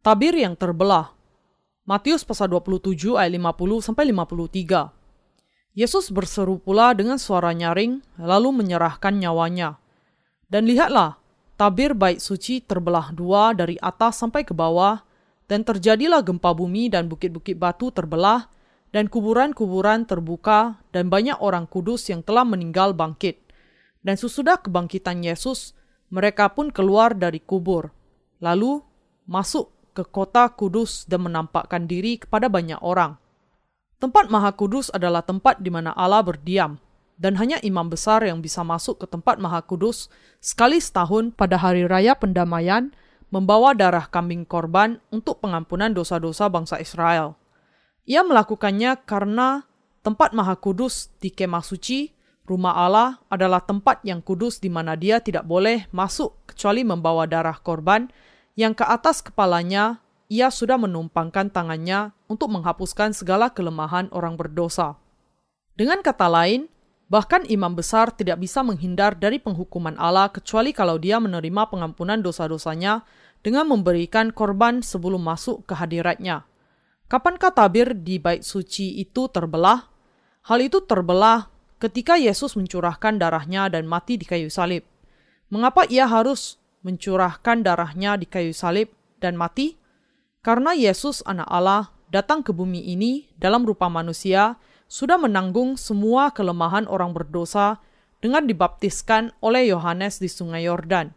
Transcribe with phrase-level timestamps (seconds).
[0.00, 1.12] Tabir yang terbelah.
[1.84, 5.76] Matius pasal 27 ayat 50 sampai 53.
[5.76, 9.76] Yesus berseru pula dengan suara nyaring lalu menyerahkan nyawanya.
[10.48, 11.20] Dan lihatlah,
[11.60, 15.04] tabir bait suci terbelah dua dari atas sampai ke bawah
[15.52, 18.48] dan terjadilah gempa bumi dan bukit-bukit batu terbelah
[18.96, 23.36] dan kuburan-kuburan terbuka dan banyak orang kudus yang telah meninggal bangkit.
[24.00, 25.76] Dan sesudah kebangkitan Yesus,
[26.08, 27.92] mereka pun keluar dari kubur,
[28.40, 28.80] lalu
[29.28, 33.20] masuk ke kota kudus dan menampakkan diri kepada banyak orang.
[34.00, 36.80] Tempat Maha Kudus adalah tempat di mana Allah berdiam,
[37.20, 40.08] dan hanya imam besar yang bisa masuk ke tempat Maha Kudus
[40.40, 42.96] sekali setahun pada hari raya pendamaian
[43.28, 47.36] membawa darah kambing korban untuk pengampunan dosa-dosa bangsa Israel.
[48.08, 49.68] Ia melakukannya karena
[50.00, 52.08] tempat Maha Kudus di kemah suci,
[52.48, 57.60] rumah Allah adalah tempat yang kudus di mana dia tidak boleh masuk kecuali membawa darah
[57.60, 58.08] korban
[58.60, 65.00] yang ke atas kepalanya ia sudah menumpangkan tangannya untuk menghapuskan segala kelemahan orang berdosa.
[65.72, 66.68] Dengan kata lain,
[67.08, 73.00] bahkan imam besar tidak bisa menghindar dari penghukuman Allah kecuali kalau dia menerima pengampunan dosa-dosanya
[73.40, 76.44] dengan memberikan korban sebelum masuk ke hadiratnya.
[77.08, 79.88] Kapankah tabir di bait suci itu terbelah?
[80.44, 81.48] Hal itu terbelah
[81.80, 84.84] ketika Yesus mencurahkan darahnya dan mati di kayu salib.
[85.48, 89.76] Mengapa ia harus mencurahkan darahnya di kayu salib dan mati?
[90.40, 94.56] Karena Yesus anak Allah datang ke bumi ini dalam rupa manusia
[94.90, 97.78] sudah menanggung semua kelemahan orang berdosa
[98.18, 101.14] dengan dibaptiskan oleh Yohanes di sungai Yordan.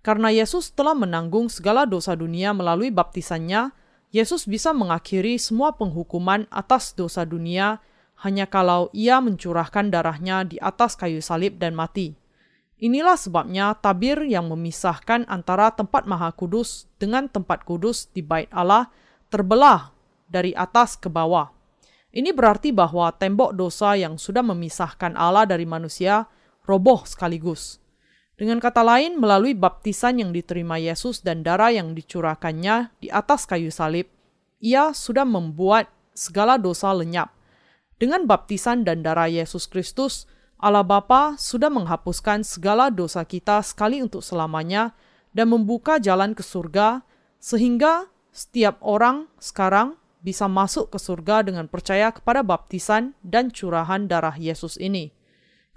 [0.00, 3.74] Karena Yesus telah menanggung segala dosa dunia melalui baptisannya,
[4.08, 7.82] Yesus bisa mengakhiri semua penghukuman atas dosa dunia
[8.24, 12.16] hanya kalau ia mencurahkan darahnya di atas kayu salib dan mati.
[12.78, 18.86] Inilah sebabnya tabir yang memisahkan antara tempat maha kudus dengan tempat kudus di bait Allah
[19.34, 19.90] terbelah
[20.30, 21.50] dari atas ke bawah.
[22.14, 26.30] Ini berarti bahwa tembok dosa yang sudah memisahkan Allah dari manusia
[26.64, 27.82] roboh sekaligus.
[28.38, 33.74] Dengan kata lain, melalui baptisan yang diterima Yesus dan darah yang dicurahkannya di atas kayu
[33.74, 34.06] salib,
[34.62, 37.34] ia sudah membuat segala dosa lenyap.
[37.98, 44.26] Dengan baptisan dan darah Yesus Kristus, Allah Bapa sudah menghapuskan segala dosa kita sekali untuk
[44.26, 44.90] selamanya
[45.30, 47.06] dan membuka jalan ke surga
[47.38, 54.34] sehingga setiap orang sekarang bisa masuk ke surga dengan percaya kepada baptisan dan curahan darah
[54.34, 55.14] Yesus ini.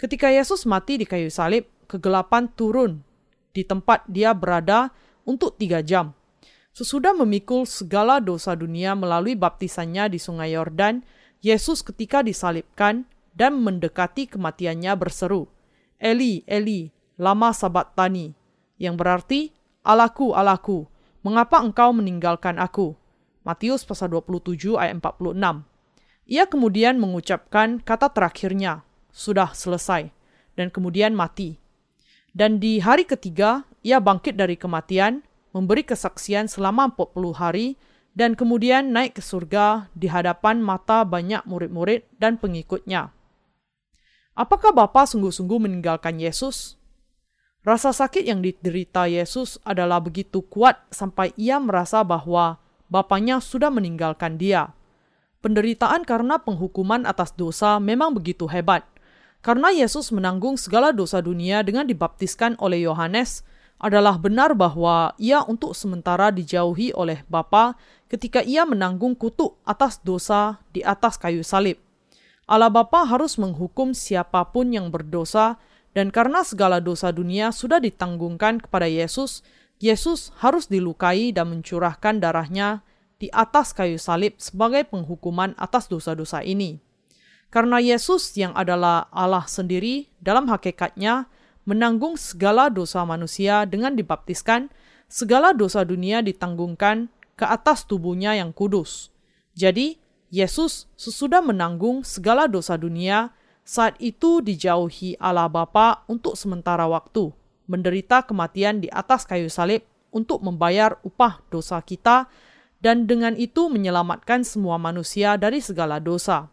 [0.02, 3.06] Ketika Yesus mati di kayu salib, kegelapan turun
[3.54, 4.90] di tempat dia berada
[5.22, 6.10] untuk tiga jam.
[6.74, 11.06] Sesudah memikul segala dosa dunia melalui baptisannya di sungai Yordan,
[11.38, 15.48] Yesus ketika disalibkan dan mendekati kematiannya berseru,
[16.02, 18.34] Eli, Eli, lama sabat tani,
[18.76, 19.54] yang berarti,
[19.86, 20.90] Alaku, Alaku,
[21.22, 22.98] mengapa engkau meninggalkan aku?
[23.42, 25.66] Matius pasal 27 ayat 46.
[26.30, 30.10] Ia kemudian mengucapkan kata terakhirnya, sudah selesai,
[30.54, 31.58] dan kemudian mati.
[32.32, 35.22] Dan di hari ketiga, ia bangkit dari kematian,
[35.52, 37.66] memberi kesaksian selama 40 hari,
[38.12, 43.12] dan kemudian naik ke surga di hadapan mata banyak murid-murid dan pengikutnya.
[44.32, 46.80] Apakah Bapa sungguh-sungguh meninggalkan Yesus?
[47.60, 52.56] Rasa sakit yang diderita Yesus adalah begitu kuat sampai ia merasa bahwa
[52.88, 54.72] Bapaknya sudah meninggalkan dia.
[55.44, 58.88] Penderitaan karena penghukuman atas dosa memang begitu hebat.
[59.44, 63.44] Karena Yesus menanggung segala dosa dunia dengan dibaptiskan oleh Yohanes,
[63.82, 67.74] adalah benar bahwa ia untuk sementara dijauhi oleh Bapa
[68.06, 71.82] ketika ia menanggung kutuk atas dosa di atas kayu salib.
[72.52, 75.56] Allah Bapa harus menghukum siapa pun yang berdosa
[75.96, 79.40] dan karena segala dosa dunia sudah ditanggungkan kepada Yesus,
[79.80, 82.84] Yesus harus dilukai dan mencurahkan darahnya
[83.16, 86.76] di atas kayu salib sebagai penghukuman atas dosa-dosa ini.
[87.48, 91.32] Karena Yesus yang adalah Allah sendiri dalam hakikatnya
[91.64, 94.68] menanggung segala dosa manusia dengan dibaptiskan,
[95.08, 99.08] segala dosa dunia ditanggungkan ke atas tubuhnya yang kudus.
[99.56, 100.01] Jadi,
[100.32, 103.36] Yesus sesudah menanggung segala dosa dunia,
[103.68, 107.28] saat itu dijauhi Allah Bapa untuk sementara waktu,
[107.68, 112.32] menderita kematian di atas kayu salib untuk membayar upah dosa kita,
[112.80, 116.48] dan dengan itu menyelamatkan semua manusia dari segala dosa.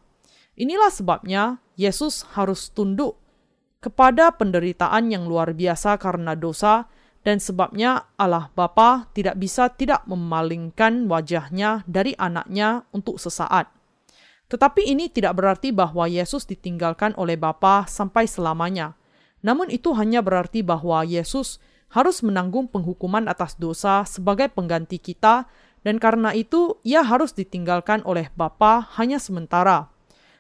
[0.60, 3.16] Inilah sebabnya Yesus harus tunduk
[3.80, 6.92] kepada penderitaan yang luar biasa karena dosa,
[7.30, 13.70] dan sebabnya Allah Bapa tidak bisa tidak memalingkan wajahnya dari anaknya untuk sesaat.
[14.50, 18.98] Tetapi ini tidak berarti bahwa Yesus ditinggalkan oleh Bapa sampai selamanya.
[19.46, 21.62] Namun itu hanya berarti bahwa Yesus
[21.94, 25.46] harus menanggung penghukuman atas dosa sebagai pengganti kita
[25.86, 29.94] dan karena itu ia harus ditinggalkan oleh Bapa hanya sementara.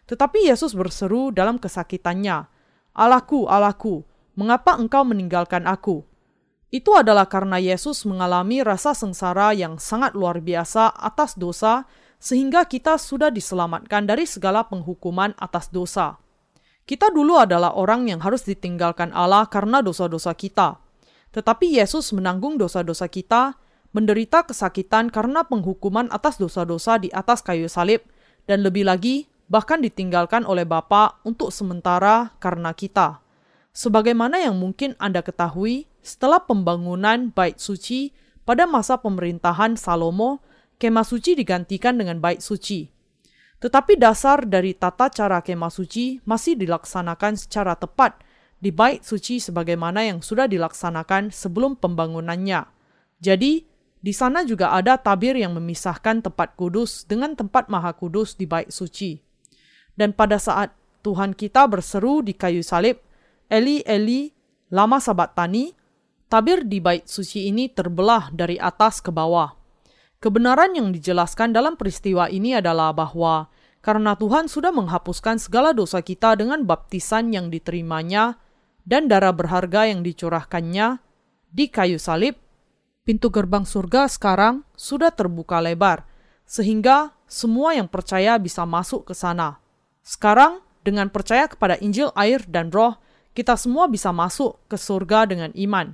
[0.09, 2.49] Tetapi Yesus berseru dalam kesakitannya,
[2.97, 6.08] Allahku, Allahku, mengapa engkau meninggalkan aku?
[6.69, 11.89] Itu adalah karena Yesus mengalami rasa sengsara yang sangat luar biasa atas dosa,
[12.21, 16.21] sehingga kita sudah diselamatkan dari segala penghukuman atas dosa.
[16.85, 20.77] Kita dulu adalah orang yang harus ditinggalkan Allah karena dosa-dosa kita.
[21.33, 23.57] Tetapi Yesus menanggung dosa-dosa kita,
[23.93, 28.05] menderita kesakitan karena penghukuman atas dosa-dosa di atas kayu salib,
[28.45, 33.21] dan lebih lagi, bahkan ditinggalkan oleh Bapa untuk sementara karena kita.
[33.73, 38.11] Sebagaimana yang mungkin Anda ketahui, setelah pembangunan bait suci
[38.43, 40.41] pada masa pemerintahan Salomo,
[40.81, 42.89] kemah suci digantikan dengan bait suci.
[43.59, 48.23] Tetapi dasar dari tata cara kemah suci masih dilaksanakan secara tepat
[48.59, 52.67] di bait suci sebagaimana yang sudah dilaksanakan sebelum pembangunannya.
[53.19, 53.67] Jadi,
[53.99, 58.71] di sana juga ada tabir yang memisahkan tempat kudus dengan tempat maha kudus di bait
[58.71, 59.19] suci.
[59.91, 60.71] Dan pada saat
[61.03, 63.03] Tuhan kita berseru di kayu salib,
[63.49, 64.29] Eli, Eli,
[64.69, 65.73] lama sabat tani,
[66.29, 69.57] tabir di bait suci ini terbelah dari atas ke bawah.
[70.21, 73.49] Kebenaran yang dijelaskan dalam peristiwa ini adalah bahwa
[73.81, 78.37] karena Tuhan sudah menghapuskan segala dosa kita dengan baptisan yang diterimanya
[78.85, 81.01] dan darah berharga yang dicurahkannya
[81.49, 82.37] di kayu salib,
[83.01, 86.05] pintu gerbang surga sekarang sudah terbuka lebar,
[86.45, 89.57] sehingga semua yang percaya bisa masuk ke sana.
[90.05, 93.01] Sekarang, dengan percaya kepada Injil, air, dan Roh,
[93.33, 95.93] kita semua bisa masuk ke surga dengan iman.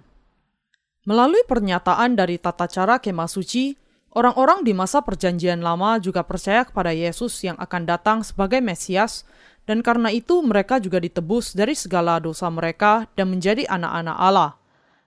[1.05, 3.77] Melalui pernyataan dari tata cara kemah suci,
[4.17, 9.21] orang-orang di masa perjanjian lama juga percaya kepada Yesus yang akan datang sebagai Mesias,
[9.69, 14.51] dan karena itu mereka juga ditebus dari segala dosa mereka dan menjadi anak-anak Allah.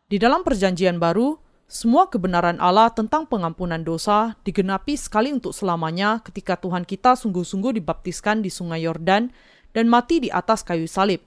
[0.06, 1.38] Di dalam perjanjian baru,
[1.68, 8.40] semua kebenaran Allah tentang pengampunan dosa digenapi sekali untuk selamanya ketika Tuhan kita sungguh-sungguh dibaptiskan
[8.40, 9.28] di sungai Yordan
[9.76, 11.20] dan mati di atas kayu salib.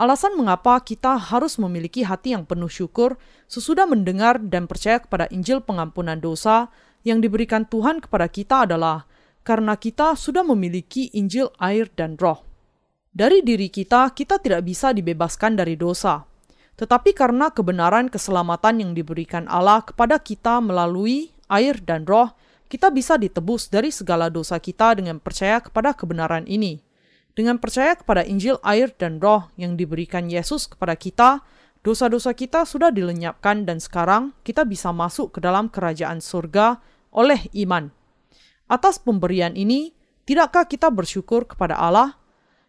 [0.00, 3.20] Alasan mengapa kita harus memiliki hati yang penuh syukur
[3.52, 6.72] sesudah mendengar dan percaya kepada Injil pengampunan dosa
[7.04, 9.04] yang diberikan Tuhan kepada kita adalah
[9.44, 12.40] karena kita sudah memiliki Injil air dan roh.
[13.12, 16.24] Dari diri kita, kita tidak bisa dibebaskan dari dosa.
[16.80, 22.32] Tetapi karena kebenaran keselamatan yang diberikan Allah kepada kita melalui air dan roh,
[22.72, 26.80] kita bisa ditebus dari segala dosa kita dengan percaya kepada kebenaran ini.
[27.34, 31.40] Dengan percaya kepada Injil, air, dan roh yang diberikan Yesus kepada kita,
[31.80, 36.82] dosa-dosa kita sudah dilenyapkan dan sekarang kita bisa masuk ke dalam kerajaan surga
[37.14, 37.88] oleh iman.
[38.70, 39.94] Atas pemberian ini,
[40.26, 42.18] tidakkah kita bersyukur kepada Allah?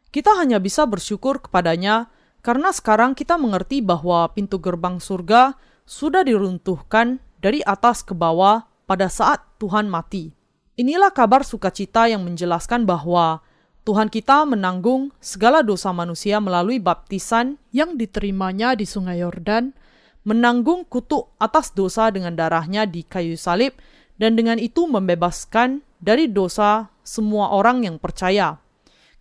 [0.10, 2.12] Kita hanya bisa bersyukur kepadanya
[2.42, 5.56] karena sekarang kita mengerti bahwa pintu gerbang surga
[5.86, 10.34] sudah diruntuhkan dari atas ke bawah pada saat Tuhan mati.
[10.76, 13.46] Inilah kabar sukacita yang menjelaskan bahwa
[13.82, 19.74] Tuhan kita menanggung segala dosa manusia melalui baptisan yang diterimanya di Sungai Yordan,
[20.22, 23.74] menanggung kutuk atas dosa dengan darahnya di kayu salib,
[24.22, 28.62] dan dengan itu membebaskan dari dosa semua orang yang percaya.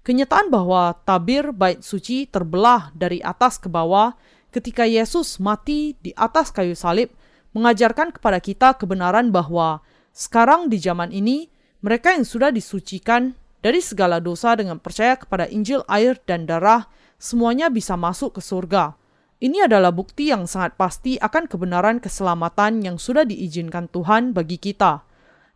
[0.04, 4.12] Kenyataan bahwa tabir bait suci terbelah dari atas ke bawah
[4.52, 7.08] ketika Yesus mati di atas kayu salib
[7.56, 9.80] mengajarkan kepada kita kebenaran bahwa
[10.12, 11.48] sekarang di zaman ini
[11.80, 16.88] mereka yang sudah disucikan dari segala dosa dengan percaya kepada Injil, air, dan darah,
[17.20, 18.96] semuanya bisa masuk ke surga.
[19.40, 25.04] Ini adalah bukti yang sangat pasti akan kebenaran keselamatan yang sudah diizinkan Tuhan bagi kita.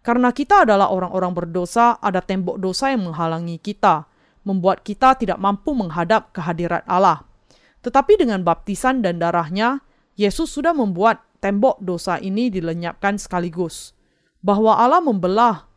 [0.05, 4.09] Karena kita adalah orang-orang berdosa, ada tembok dosa yang menghalangi kita,
[4.45, 7.25] membuat kita tidak mampu menghadap kehadirat Allah.
[7.81, 9.81] Tetapi dengan baptisan dan darahnya,
[10.17, 13.97] Yesus sudah membuat tembok dosa ini dilenyapkan sekaligus.
[14.45, 15.69] Bahwa Allah membelah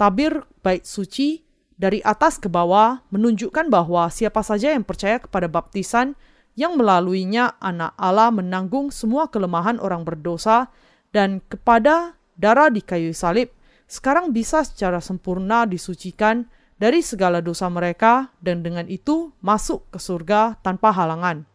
[0.00, 1.43] tabir bait suci
[1.74, 6.14] dari atas ke bawah menunjukkan bahwa siapa saja yang percaya kepada baptisan
[6.54, 10.70] yang melaluinya anak Allah menanggung semua kelemahan orang berdosa
[11.10, 13.50] dan kepada darah di kayu salib
[13.90, 16.46] sekarang bisa secara sempurna disucikan
[16.78, 21.46] dari segala dosa mereka dan dengan itu masuk ke surga tanpa halangan.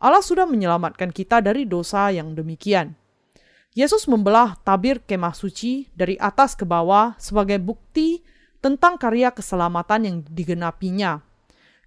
[0.00, 2.96] Allah sudah menyelamatkan kita dari dosa yang demikian.
[3.76, 8.24] Yesus membelah tabir kemah suci dari atas ke bawah sebagai bukti
[8.60, 11.24] tentang karya keselamatan yang digenapinya.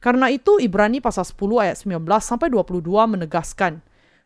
[0.03, 3.79] Karena itu Ibrani pasal 10 ayat 19 sampai 22 menegaskan,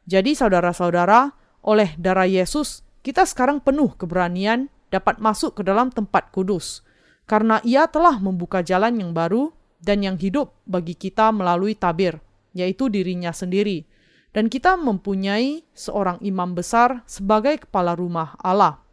[0.07, 1.35] jadi saudara-saudara,
[1.67, 6.79] oleh darah Yesus kita sekarang penuh keberanian dapat masuk ke dalam tempat kudus,
[7.27, 9.51] karena ia telah membuka jalan yang baru
[9.83, 12.23] dan yang hidup bagi kita melalui tabir,
[12.55, 13.83] yaitu dirinya sendiri.
[14.31, 18.86] Dan kita mempunyai seorang imam besar sebagai kepala rumah Allah.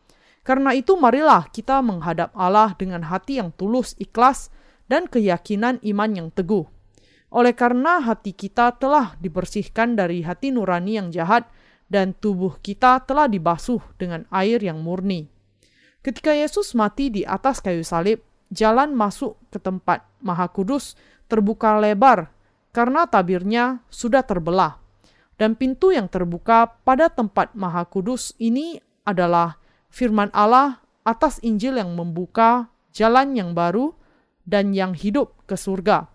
[0.45, 4.53] Karena itu marilah kita menghadap Allah dengan hati yang tulus, ikhlas,
[4.93, 6.69] dan keyakinan iman yang teguh.
[7.33, 11.49] Oleh karena hati kita telah dibersihkan dari hati nurani yang jahat
[11.89, 15.33] dan tubuh kita telah dibasuh dengan air yang murni.
[16.05, 18.21] Ketika Yesus mati di atas kayu salib,
[18.53, 20.95] jalan masuk ke tempat Maha Kudus
[21.27, 22.29] terbuka lebar
[22.77, 24.77] karena tabirnya sudah terbelah.
[25.35, 29.59] Dan pintu yang terbuka pada tempat Maha Kudus ini adalah
[29.95, 33.95] firman Allah atas Injil yang membuka jalan yang baru
[34.43, 36.11] dan yang hidup ke surga.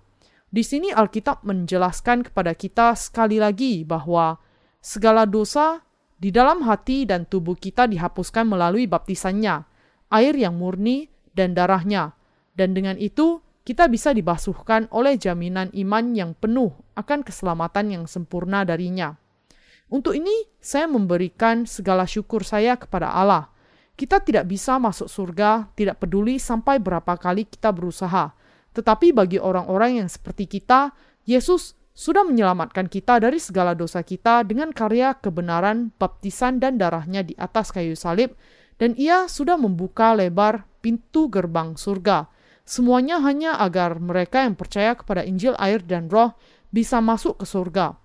[0.52, 4.36] Di sini Alkitab menjelaskan kepada kita sekali lagi bahwa
[4.84, 5.80] segala dosa
[6.20, 9.64] di dalam hati dan tubuh kita dihapuskan melalui baptisannya,
[10.12, 12.12] air yang murni dan darahnya.
[12.52, 18.68] Dan dengan itu kita bisa dibasuhkan oleh jaminan iman yang penuh akan keselamatan yang sempurna
[18.68, 19.16] darinya.
[19.88, 23.48] Untuk ini, saya memberikan segala syukur saya kepada Allah–
[24.00, 28.32] kita tidak bisa masuk surga, tidak peduli sampai berapa kali kita berusaha.
[28.72, 30.96] Tetapi bagi orang-orang yang seperti kita,
[31.28, 37.36] Yesus sudah menyelamatkan kita dari segala dosa kita dengan karya kebenaran, baptisan, dan darahnya di
[37.36, 38.40] atas kayu salib,
[38.80, 42.32] dan ia sudah membuka lebar pintu gerbang surga.
[42.64, 46.40] Semuanya hanya agar mereka yang percaya kepada Injil, air, dan roh
[46.72, 48.00] bisa masuk ke surga.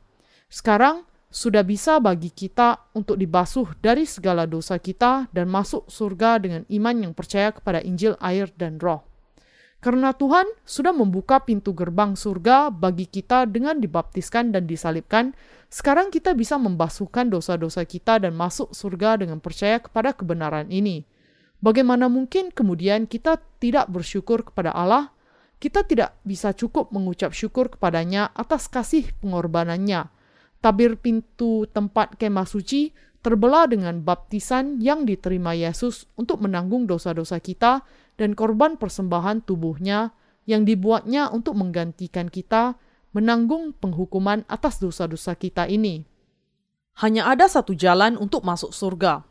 [0.51, 6.63] Sekarang, sudah bisa bagi kita untuk dibasuh dari segala dosa kita dan masuk surga dengan
[6.71, 9.03] iman yang percaya kepada Injil, air, dan Roh.
[9.83, 15.35] Karena Tuhan sudah membuka pintu gerbang surga bagi kita dengan dibaptiskan dan disalibkan,
[15.67, 21.03] sekarang kita bisa membasuhkan dosa-dosa kita dan masuk surga dengan percaya kepada kebenaran ini.
[21.59, 25.11] Bagaimana mungkin kemudian kita tidak bersyukur kepada Allah?
[25.59, 30.14] Kita tidak bisa cukup mengucap syukur kepadanya atas kasih pengorbanannya
[30.65, 37.85] tabir pintu tempat kemah suci terbelah dengan baptisan yang diterima Yesus untuk menanggung dosa-dosa kita
[38.17, 40.17] dan korban persembahan tubuhnya
[40.49, 42.81] yang dibuatnya untuk menggantikan kita
[43.13, 46.05] menanggung penghukuman atas dosa-dosa kita ini.
[47.01, 49.25] Hanya ada satu jalan untuk masuk surga.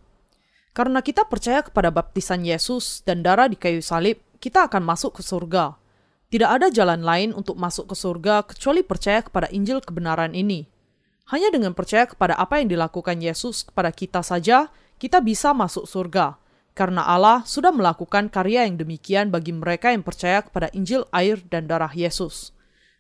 [0.74, 5.24] Karena kita percaya kepada baptisan Yesus dan darah di kayu salib, kita akan masuk ke
[5.26, 5.78] surga.
[6.34, 10.73] Tidak ada jalan lain untuk masuk ke surga kecuali percaya kepada Injil kebenaran ini.
[11.32, 14.68] Hanya dengan percaya kepada apa yang dilakukan Yesus kepada kita saja,
[15.00, 16.36] kita bisa masuk surga.
[16.74, 21.70] Karena Allah sudah melakukan karya yang demikian bagi mereka yang percaya kepada Injil, air, dan
[21.70, 22.52] darah Yesus.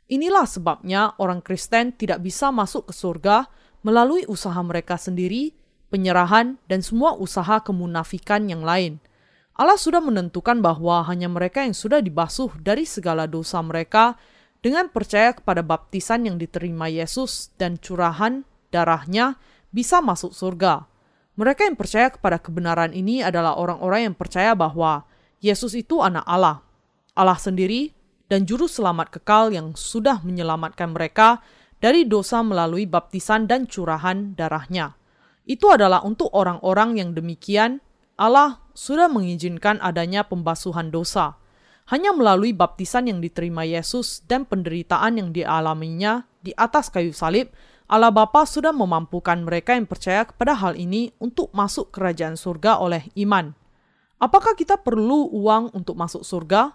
[0.08, 3.50] Inilah sebabnya orang Kristen tidak bisa masuk ke surga
[3.82, 5.58] melalui usaha mereka sendiri,
[5.90, 9.02] penyerahan, dan semua usaha kemunafikan yang lain.
[9.54, 14.18] Allah sudah menentukan bahwa hanya mereka yang sudah dibasuh dari segala dosa mereka
[14.64, 19.36] dengan percaya kepada baptisan yang diterima Yesus dan curahan darahnya
[19.76, 20.88] bisa masuk surga.
[21.36, 25.04] Mereka yang percaya kepada kebenaran ini adalah orang-orang yang percaya bahwa
[25.44, 26.64] Yesus itu anak Allah,
[27.12, 27.92] Allah sendiri,
[28.32, 31.44] dan juru selamat kekal yang sudah menyelamatkan mereka
[31.84, 34.96] dari dosa melalui baptisan dan curahan darahnya.
[35.44, 37.84] Itu adalah untuk orang-orang yang demikian
[38.16, 41.43] Allah sudah mengizinkan adanya pembasuhan dosa
[41.92, 47.52] hanya melalui baptisan yang diterima Yesus dan penderitaan yang dialaminya di atas kayu salib,
[47.92, 53.12] Allah Bapa sudah memampukan mereka yang percaya kepada hal ini untuk masuk kerajaan surga oleh
[53.20, 53.52] iman.
[54.24, 56.72] Apakah kita perlu uang untuk masuk surga?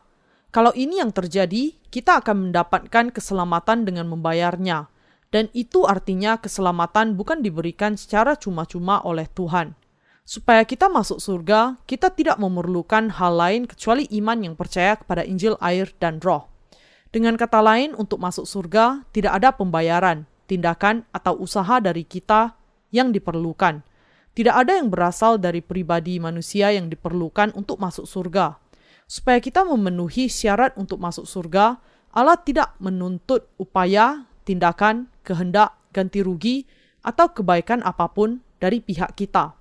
[0.53, 4.93] Kalau ini yang terjadi, kita akan mendapatkan keselamatan dengan membayarnya.
[5.33, 9.77] Dan itu artinya keselamatan bukan diberikan secara cuma-cuma oleh Tuhan.
[10.29, 15.57] Supaya kita masuk surga, kita tidak memerlukan hal lain kecuali iman yang percaya kepada Injil,
[15.57, 16.45] air, dan Roh.
[17.09, 22.53] Dengan kata lain, untuk masuk surga tidak ada pembayaran, tindakan, atau usaha dari kita
[22.93, 23.81] yang diperlukan.
[24.37, 28.61] Tidak ada yang berasal dari pribadi manusia yang diperlukan untuk masuk surga.
[29.09, 31.81] Supaya kita memenuhi syarat untuk masuk surga,
[32.13, 36.69] Allah tidak menuntut upaya, tindakan, kehendak, ganti rugi,
[37.01, 39.58] atau kebaikan apa pun dari pihak kita.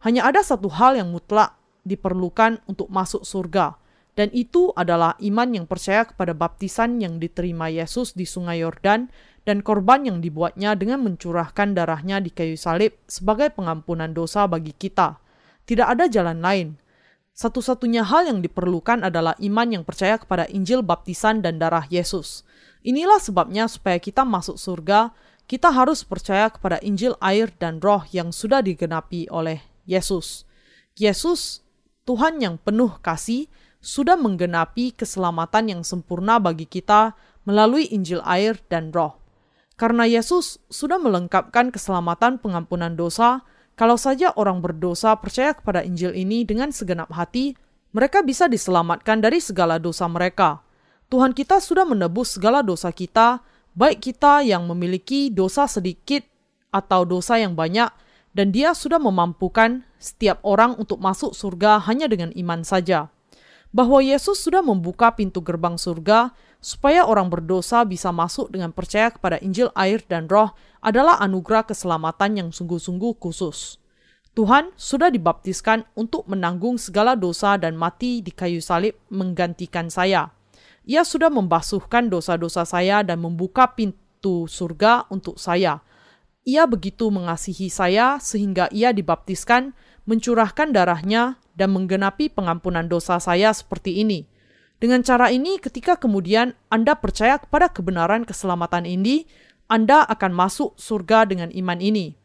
[0.00, 3.76] Hanya ada satu hal yang mutlak diperlukan untuk masuk surga,
[4.16, 9.12] dan itu adalah iman yang percaya kepada baptisan yang diterima Yesus di Sungai Yordan
[9.44, 15.16] dan korban yang dibuatnya dengan mencurahkan darahnya di kayu salib sebagai pengampunan dosa bagi kita.
[15.64, 16.68] Tidak ada jalan lain.
[17.32, 22.44] Satu-satunya hal yang diperlukan adalah iman yang percaya kepada Injil baptisan dan darah Yesus.
[22.84, 25.16] Inilah sebabnya supaya kita masuk surga,
[25.48, 30.48] kita harus percaya kepada Injil air dan roh yang sudah digenapi oleh Yesus.
[30.98, 31.64] Yesus,
[32.04, 33.48] Tuhan yang penuh kasih,
[33.80, 37.16] sudah menggenapi keselamatan yang sempurna bagi kita
[37.48, 39.16] melalui Injil air dan roh.
[39.80, 43.40] Karena Yesus sudah melengkapkan keselamatan pengampunan dosa,
[43.80, 47.56] Kalau saja orang berdosa percaya kepada Injil ini dengan segenap hati,
[47.96, 50.60] mereka bisa diselamatkan dari segala dosa mereka.
[51.08, 53.40] Tuhan kita sudah menebus segala dosa kita,
[53.72, 56.22] baik kita yang memiliki dosa sedikit
[56.68, 57.88] atau dosa yang banyak,
[58.34, 63.10] dan Dia sudah memampukan setiap orang untuk masuk surga hanya dengan iman saja.
[63.70, 69.38] Bahwa Yesus sudah membuka pintu gerbang surga supaya orang berdosa bisa masuk dengan percaya kepada
[69.38, 70.50] Injil air dan roh
[70.82, 73.78] adalah anugerah keselamatan yang sungguh-sungguh khusus.
[74.34, 80.30] Tuhan sudah dibaptiskan untuk menanggung segala dosa dan mati di kayu salib menggantikan saya.
[80.86, 85.82] Ia sudah membasuhkan dosa-dosa saya dan membuka pintu surga untuk saya.
[86.48, 89.76] Ia begitu mengasihi saya sehingga ia dibaptiskan,
[90.08, 94.24] mencurahkan darahnya, dan menggenapi pengampunan dosa saya seperti ini.
[94.80, 99.28] Dengan cara ini, ketika kemudian Anda percaya kepada kebenaran keselamatan ini,
[99.68, 102.16] Anda akan masuk surga dengan iman ini.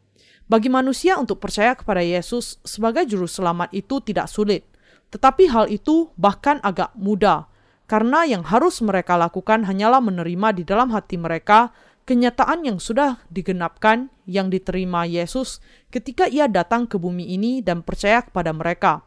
[0.48, 4.64] Bagi manusia untuk percaya kepada Yesus sebagai juru selamat itu tidak sulit,
[5.12, 7.44] tetapi hal itu bahkan agak mudah,
[7.84, 14.08] karena yang harus mereka lakukan hanyalah menerima di dalam hati mereka kenyataan yang sudah digenapkan
[14.24, 15.58] yang diterima Yesus
[15.90, 19.02] ketika ia datang ke bumi ini dan percaya kepada mereka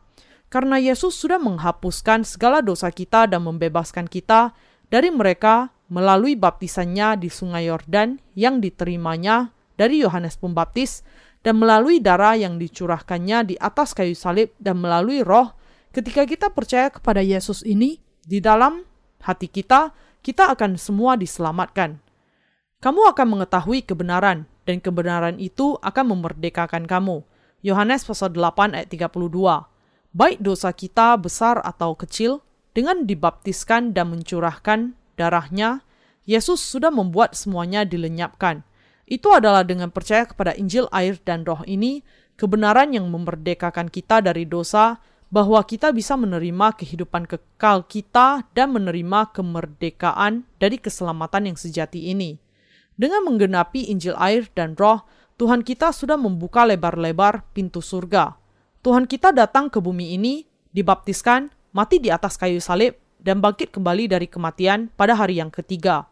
[0.51, 4.51] karena Yesus sudah menghapuskan segala dosa kita dan membebaskan kita
[4.91, 11.05] dari mereka melalui baptisannya di Sungai Yordan yang diterimanya dari Yohanes Pembaptis
[11.39, 15.55] dan melalui darah yang dicurahkannya di atas kayu salib dan melalui roh
[15.95, 18.85] ketika kita percaya kepada Yesus ini di dalam
[19.23, 22.08] hati kita, kita akan semua diselamatkan.
[22.79, 27.27] Kamu akan mengetahui kebenaran dan kebenaran itu akan memerdekakan kamu.
[27.59, 29.67] Yohanes pasal 8 ayat 32
[30.13, 32.41] baik dosa kita besar atau kecil,
[32.73, 35.83] dengan dibaptiskan dan mencurahkan darahnya,
[36.23, 38.61] Yesus sudah membuat semuanya dilenyapkan.
[39.09, 42.05] Itu adalah dengan percaya kepada Injil air dan roh ini,
[42.37, 49.29] kebenaran yang memerdekakan kita dari dosa, bahwa kita bisa menerima kehidupan kekal kita dan menerima
[49.29, 52.48] kemerdekaan dari keselamatan yang sejati ini.
[52.99, 55.07] Dengan menggenapi Injil air dan roh,
[55.39, 58.35] Tuhan kita sudah membuka lebar-lebar pintu surga.
[58.83, 60.43] Tuhan kita datang ke bumi ini,
[60.75, 66.11] dibaptiskan, mati di atas kayu salib, dan bangkit kembali dari kematian pada hari yang ketiga.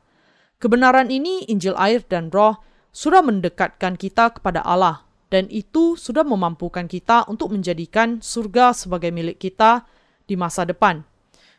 [0.63, 2.56] Kebenaran ini, Injil air dan roh,
[2.95, 9.43] sudah mendekatkan kita kepada Allah, dan itu sudah memampukan kita untuk menjadikan surga sebagai milik
[9.43, 9.84] kita
[10.23, 11.04] di masa depan.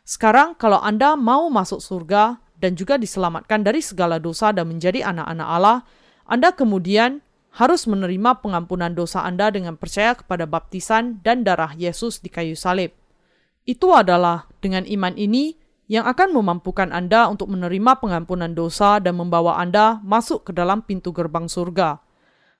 [0.01, 5.47] Sekarang, kalau Anda mau masuk surga dan juga diselamatkan dari segala dosa dan menjadi anak-anak
[5.47, 5.79] Allah,
[6.27, 7.23] Anda kemudian
[7.55, 12.93] harus menerima pengampunan dosa Anda dengan percaya kepada baptisan dan darah Yesus di kayu salib.
[13.65, 15.57] Itu adalah dengan iman ini
[15.89, 21.09] yang akan memampukan Anda untuk menerima pengampunan dosa dan membawa Anda masuk ke dalam pintu
[21.09, 21.97] gerbang surga.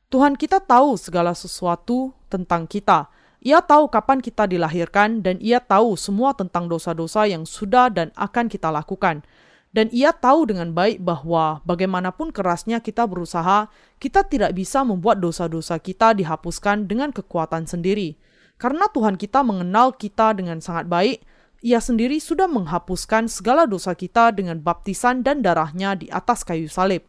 [0.09, 3.13] Tuhan kita tahu segala sesuatu tentang kita.
[3.45, 8.49] Ia tahu kapan kita dilahirkan dan ia tahu semua tentang dosa-dosa yang sudah dan akan
[8.49, 9.21] kita lakukan.
[9.69, 13.69] Dan ia tahu dengan baik bahwa bagaimanapun kerasnya kita berusaha,
[14.01, 18.17] kita tidak bisa membuat dosa-dosa kita dihapuskan dengan kekuatan sendiri.
[18.57, 21.21] Karena Tuhan kita mengenal kita dengan sangat baik,
[21.61, 27.05] ia sendiri sudah menghapuskan segala dosa kita dengan baptisan dan darahnya di atas kayu salib.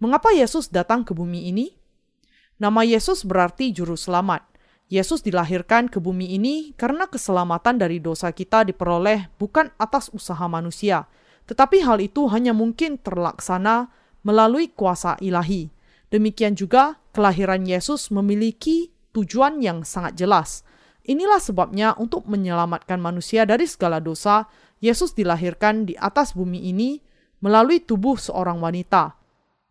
[0.00, 1.76] Mengapa Yesus datang ke bumi ini?
[2.56, 4.48] Nama Yesus berarti juru selamat.
[4.90, 11.06] Yesus dilahirkan ke bumi ini karena keselamatan dari dosa kita diperoleh bukan atas usaha manusia,
[11.50, 13.90] tetapi hal itu hanya mungkin terlaksana
[14.22, 15.66] melalui kuasa ilahi.
[16.14, 20.62] Demikian juga kelahiran Yesus memiliki tujuan yang sangat jelas.
[21.02, 24.46] Inilah sebabnya untuk menyelamatkan manusia dari segala dosa,
[24.78, 27.02] Yesus dilahirkan di atas bumi ini
[27.42, 29.18] melalui tubuh seorang wanita.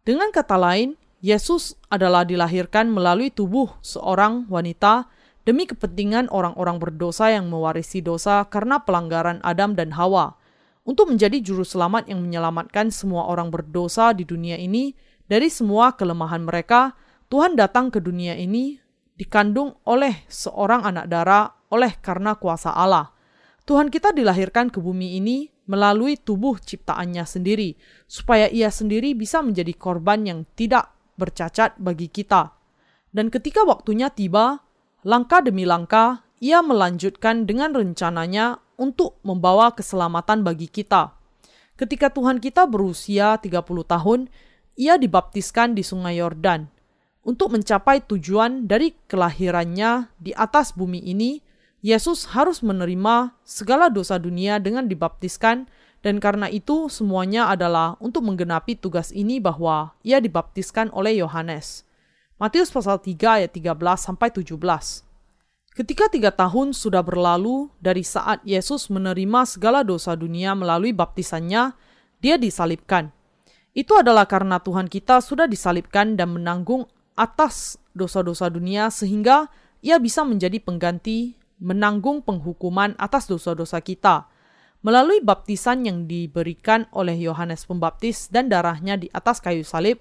[0.04, 5.08] Dengan kata lain, Yesus adalah dilahirkan melalui tubuh seorang wanita
[5.48, 10.39] demi kepentingan orang-orang berdosa yang mewarisi dosa karena pelanggaran Adam dan Hawa
[10.90, 14.98] untuk menjadi juru selamat yang menyelamatkan semua orang berdosa di dunia ini
[15.30, 16.98] dari semua kelemahan mereka,
[17.30, 18.82] Tuhan datang ke dunia ini
[19.14, 23.14] dikandung oleh seorang anak darah oleh karena kuasa Allah.
[23.70, 27.78] Tuhan kita dilahirkan ke bumi ini melalui tubuh ciptaannya sendiri,
[28.10, 30.90] supaya ia sendiri bisa menjadi korban yang tidak
[31.22, 32.58] bercacat bagi kita.
[33.14, 34.66] Dan ketika waktunya tiba,
[35.06, 41.12] langkah demi langkah, ia melanjutkan dengan rencananya untuk membawa keselamatan bagi kita.
[41.76, 44.32] Ketika Tuhan kita berusia 30 tahun,
[44.80, 46.72] ia dibaptiskan di Sungai Yordan.
[47.28, 51.44] Untuk mencapai tujuan dari kelahirannya di atas bumi ini,
[51.84, 55.68] Yesus harus menerima segala dosa dunia dengan dibaptiskan
[56.00, 61.84] dan karena itu semuanya adalah untuk menggenapi tugas ini bahwa ia dibaptiskan oleh Yohanes.
[62.40, 64.56] Matius pasal 3 ayat 13 sampai 17.
[65.78, 71.78] Ketika tiga tahun sudah berlalu dari saat Yesus menerima segala dosa dunia melalui baptisannya,
[72.20, 73.14] dia disalibkan.
[73.72, 79.48] Itu adalah karena Tuhan kita sudah disalibkan dan menanggung atas dosa-dosa dunia sehingga
[79.80, 84.28] ia bisa menjadi pengganti menanggung penghukuman atas dosa-dosa kita.
[84.80, 90.00] Melalui baptisan yang diberikan oleh Yohanes Pembaptis dan darahnya di atas kayu salib,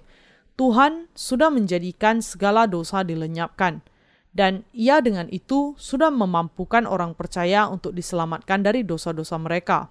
[0.55, 3.83] Tuhan sudah menjadikan segala dosa dilenyapkan,
[4.29, 9.89] dan Ia dengan itu sudah memampukan orang percaya untuk diselamatkan dari dosa-dosa mereka.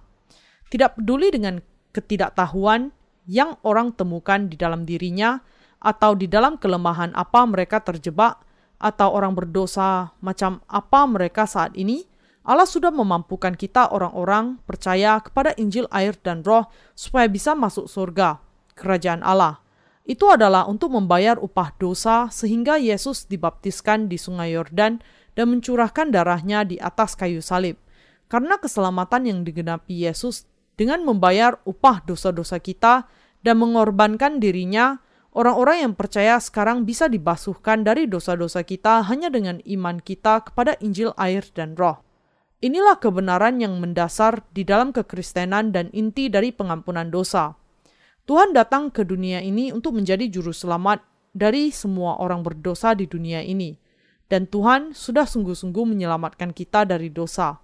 [0.71, 1.59] Tidak peduli dengan
[1.91, 2.93] ketidaktahuan
[3.27, 5.41] yang orang temukan di dalam dirinya,
[5.79, 8.41] atau di dalam kelemahan apa mereka terjebak,
[8.79, 12.07] atau orang berdosa macam apa mereka saat ini,
[12.47, 18.39] Allah sudah memampukan kita orang-orang percaya kepada Injil air dan roh supaya bisa masuk surga,
[18.73, 19.59] kerajaan Allah
[20.09, 25.05] itu adalah untuk membayar upah dosa sehingga Yesus dibaptiskan di sungai Yordan
[25.37, 27.77] dan mencurahkan darahnya di atas kayu salib.
[28.25, 33.05] Karena keselamatan yang digenapi Yesus dengan membayar upah dosa-dosa kita
[33.45, 34.97] dan mengorbankan dirinya,
[35.37, 41.13] orang-orang yang percaya sekarang bisa dibasuhkan dari dosa-dosa kita hanya dengan iman kita kepada Injil
[41.21, 42.01] air dan roh.
[42.65, 47.55] Inilah kebenaran yang mendasar di dalam kekristenan dan inti dari pengampunan dosa.
[48.29, 51.01] Tuhan datang ke dunia ini untuk menjadi juru selamat
[51.33, 53.73] dari semua orang berdosa di dunia ini.
[54.29, 57.57] Dan Tuhan sudah sungguh-sungguh menyelamatkan kita dari dosa.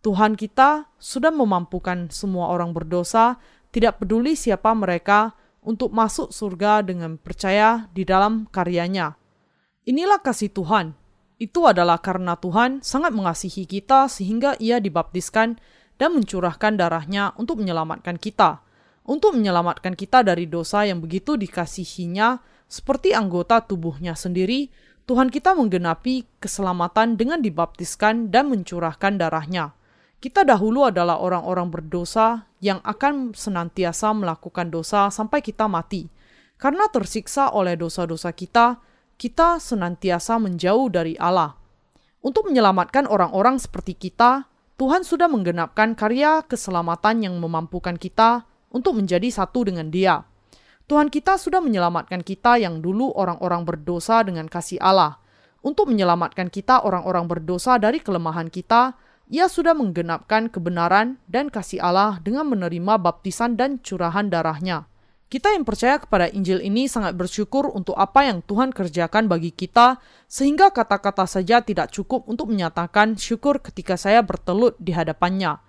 [0.00, 3.36] Tuhan kita sudah memampukan semua orang berdosa,
[3.68, 9.20] tidak peduli siapa mereka, untuk masuk surga dengan percaya di dalam karyanya.
[9.84, 10.96] Inilah kasih Tuhan.
[11.36, 15.60] Itu adalah karena Tuhan sangat mengasihi kita sehingga ia dibaptiskan
[16.00, 18.64] dan mencurahkan darahnya untuk menyelamatkan kita
[19.06, 24.66] untuk menyelamatkan kita dari dosa yang begitu dikasihinya seperti anggota tubuhnya sendiri,
[25.06, 29.78] Tuhan kita menggenapi keselamatan dengan dibaptiskan dan mencurahkan darahnya.
[30.18, 36.10] Kita dahulu adalah orang-orang berdosa yang akan senantiasa melakukan dosa sampai kita mati.
[36.58, 38.82] Karena tersiksa oleh dosa-dosa kita,
[39.14, 41.54] kita senantiasa menjauh dari Allah.
[42.26, 48.42] Untuk menyelamatkan orang-orang seperti kita, Tuhan sudah menggenapkan karya keselamatan yang memampukan kita
[48.76, 50.20] untuk menjadi satu dengan Dia.
[50.84, 55.16] Tuhan kita sudah menyelamatkan kita yang dulu orang-orang berdosa dengan kasih Allah.
[55.64, 58.94] Untuk menyelamatkan kita orang-orang berdosa dari kelemahan kita,
[59.26, 64.86] ia sudah menggenapkan kebenaran dan kasih Allah dengan menerima baptisan dan curahan darahnya.
[65.26, 69.98] Kita yang percaya kepada Injil ini sangat bersyukur untuk apa yang Tuhan kerjakan bagi kita,
[70.30, 75.65] sehingga kata-kata saja tidak cukup untuk menyatakan syukur ketika saya bertelut di hadapannya.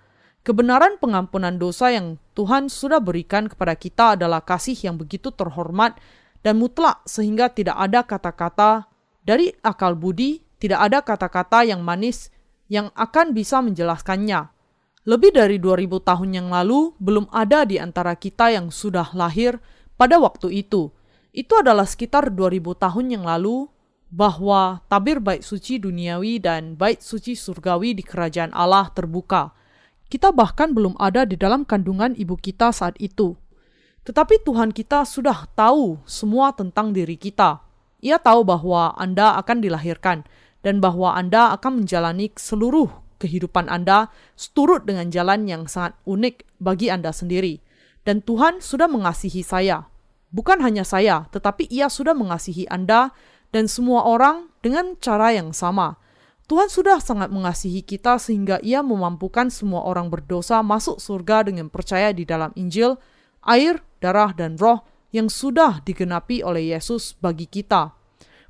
[0.48, 6.00] Kebenaran pengampunan dosa yang Tuhan sudah berikan kepada kita adalah kasih yang begitu terhormat
[6.40, 8.88] dan mutlak sehingga tidak ada kata-kata
[9.28, 12.32] dari akal budi, tidak ada kata-kata yang manis
[12.72, 14.48] yang akan bisa menjelaskannya.
[15.04, 19.60] Lebih dari 2000 tahun yang lalu, belum ada di antara kita yang sudah lahir
[20.00, 20.88] pada waktu itu.
[21.28, 23.68] Itu adalah sekitar 2000 tahun yang lalu
[24.08, 29.52] bahwa tabir bait suci duniawi dan bait suci surgawi di kerajaan Allah terbuka.
[30.08, 33.36] Kita bahkan belum ada di dalam kandungan ibu kita saat itu.
[34.08, 37.60] Tetapi Tuhan kita sudah tahu semua tentang diri kita.
[38.00, 40.24] Ia tahu bahwa Anda akan dilahirkan
[40.64, 42.88] dan bahwa Anda akan menjalani seluruh
[43.20, 47.60] kehidupan Anda seturut dengan jalan yang sangat unik bagi Anda sendiri.
[48.08, 49.92] Dan Tuhan sudah mengasihi saya.
[50.32, 53.12] Bukan hanya saya, tetapi Ia sudah mengasihi Anda
[53.52, 56.00] dan semua orang dengan cara yang sama
[56.48, 62.08] Tuhan sudah sangat mengasihi kita sehingga ia memampukan semua orang berdosa masuk surga dengan percaya
[62.08, 62.96] di dalam Injil,
[63.44, 64.80] air, darah, dan roh
[65.12, 67.92] yang sudah digenapi oleh Yesus bagi kita.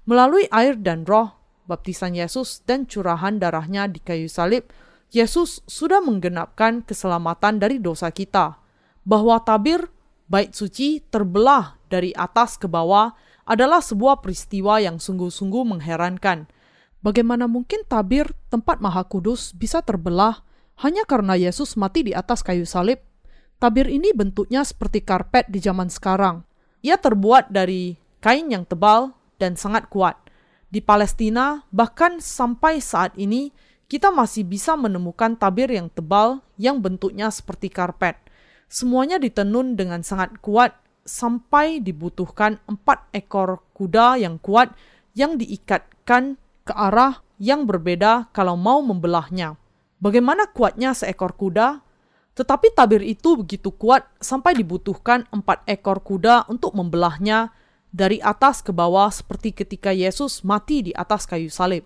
[0.06, 4.70] Melalui air dan roh, baptisan Yesus dan curahan darahnya di kayu salib,
[5.10, 8.62] Yesus sudah menggenapkan keselamatan dari dosa kita.
[9.02, 9.90] Bahwa tabir
[10.30, 13.10] bait suci terbelah dari atas ke bawah
[13.42, 16.46] adalah sebuah peristiwa yang sungguh-sungguh mengherankan–
[16.98, 20.42] Bagaimana mungkin tabir tempat maha kudus bisa terbelah
[20.82, 22.98] hanya karena Yesus mati di atas kayu salib?
[23.58, 26.42] Tabir ini bentuknya seperti karpet di zaman sekarang.
[26.82, 30.18] Ia terbuat dari kain yang tebal dan sangat kuat.
[30.70, 33.50] Di Palestina, bahkan sampai saat ini,
[33.88, 38.20] kita masih bisa menemukan tabir yang tebal yang bentuknya seperti karpet.
[38.68, 40.76] Semuanya ditenun dengan sangat kuat
[41.08, 44.76] sampai dibutuhkan empat ekor kuda yang kuat
[45.16, 46.36] yang diikatkan
[46.68, 49.56] ke arah yang berbeda kalau mau membelahnya.
[49.96, 51.80] Bagaimana kuatnya seekor kuda?
[52.36, 57.50] Tetapi tabir itu begitu kuat sampai dibutuhkan empat ekor kuda untuk membelahnya
[57.90, 61.82] dari atas ke bawah seperti ketika Yesus mati di atas kayu salib.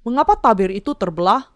[0.00, 1.50] Mengapa tabir itu terbelah?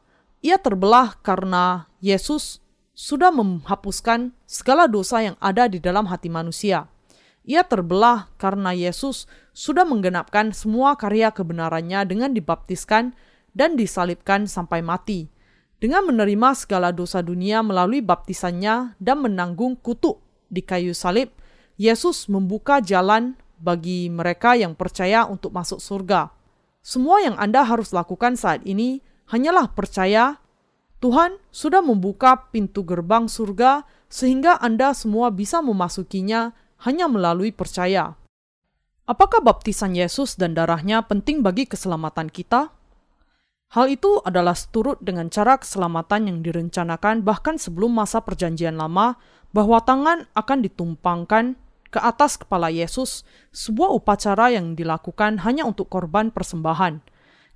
[0.45, 2.61] Ia terbelah karena Yesus
[2.93, 6.93] sudah menghapuskan segala dosa yang ada di dalam hati manusia.
[7.47, 9.25] Ia terbelah karena Yesus
[9.57, 13.17] sudah menggenapkan semua karya kebenarannya dengan dibaptiskan
[13.57, 15.33] dan disalibkan sampai mati.
[15.81, 20.21] Dengan menerima segala dosa dunia melalui baptisannya dan menanggung kutuk
[20.53, 21.33] di kayu salib,
[21.81, 26.29] Yesus membuka jalan bagi mereka yang percaya untuk masuk surga.
[26.85, 29.01] Semua yang Anda harus lakukan saat ini
[29.33, 30.37] hanyalah percaya
[31.01, 38.17] Tuhan sudah membuka pintu gerbang surga sehingga Anda semua bisa memasukinya hanya melalui percaya.
[39.07, 42.75] Apakah baptisan Yesus dan darahnya penting bagi keselamatan kita?
[43.71, 49.15] Hal itu adalah seturut dengan cara keselamatan yang direncanakan bahkan sebelum masa perjanjian lama
[49.55, 51.55] bahwa tangan akan ditumpangkan
[51.95, 53.23] ke atas kepala Yesus,
[53.55, 56.99] sebuah upacara yang dilakukan hanya untuk korban persembahan–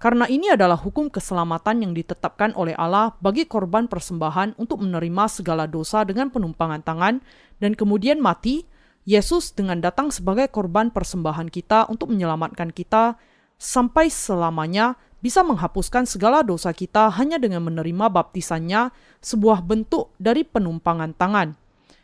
[0.01, 5.69] karena ini adalah hukum keselamatan yang ditetapkan oleh Allah bagi korban persembahan untuk menerima segala
[5.69, 7.21] dosa dengan penumpangan tangan
[7.61, 8.65] dan kemudian mati,
[9.09, 13.17] Yesus dengan datang sebagai korban persembahan kita untuk menyelamatkan kita
[13.57, 21.13] sampai selamanya bisa menghapuskan segala dosa kita hanya dengan menerima baptisannya sebuah bentuk dari penumpangan
[21.17, 21.57] tangan.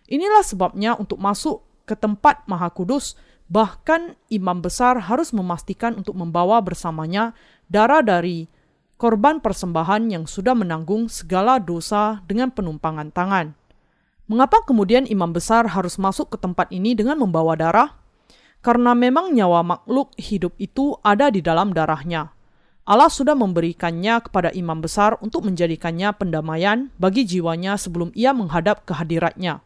[0.06, 3.16] Inilah sebabnya untuk masuk ke tempat maha kudus,
[3.48, 7.32] bahkan imam besar harus memastikan untuk membawa bersamanya
[7.72, 8.46] darah dari
[9.00, 13.65] korban persembahan yang sudah menanggung segala dosa dengan penumpangan tangan.
[14.26, 17.94] Mengapa kemudian imam besar harus masuk ke tempat ini dengan membawa darah?
[18.58, 22.34] Karena memang nyawa makhluk hidup itu ada di dalam darahnya.
[22.86, 29.62] Allah sudah memberikannya kepada imam besar untuk menjadikannya pendamaian bagi jiwanya sebelum ia menghadap kehadiratnya.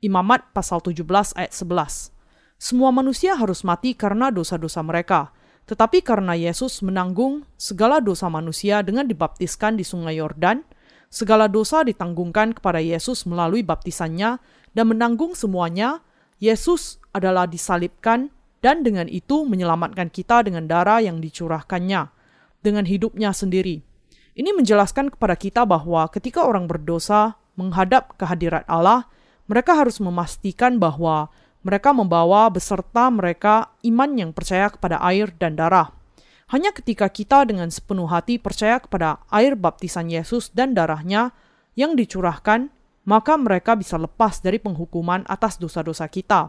[0.00, 1.04] Imamat pasal 17
[1.36, 2.12] ayat 11.
[2.56, 5.36] Semua manusia harus mati karena dosa-dosa mereka,
[5.68, 10.64] tetapi karena Yesus menanggung segala dosa manusia dengan dibaptiskan di sungai Yordan,
[11.08, 14.40] segala dosa ditanggungkan kepada Yesus melalui baptisannya
[14.72, 16.04] dan menanggung semuanya,
[16.38, 18.30] Yesus adalah disalibkan
[18.62, 22.10] dan dengan itu menyelamatkan kita dengan darah yang dicurahkannya,
[22.62, 23.82] dengan hidupnya sendiri.
[24.38, 29.10] Ini menjelaskan kepada kita bahwa ketika orang berdosa menghadap kehadirat Allah,
[29.50, 31.26] mereka harus memastikan bahwa
[31.66, 35.97] mereka membawa beserta mereka iman yang percaya kepada air dan darah.
[36.48, 41.36] Hanya ketika kita dengan sepenuh hati percaya kepada air baptisan Yesus dan darahnya
[41.76, 42.72] yang dicurahkan,
[43.04, 46.48] maka mereka bisa lepas dari penghukuman atas dosa-dosa kita.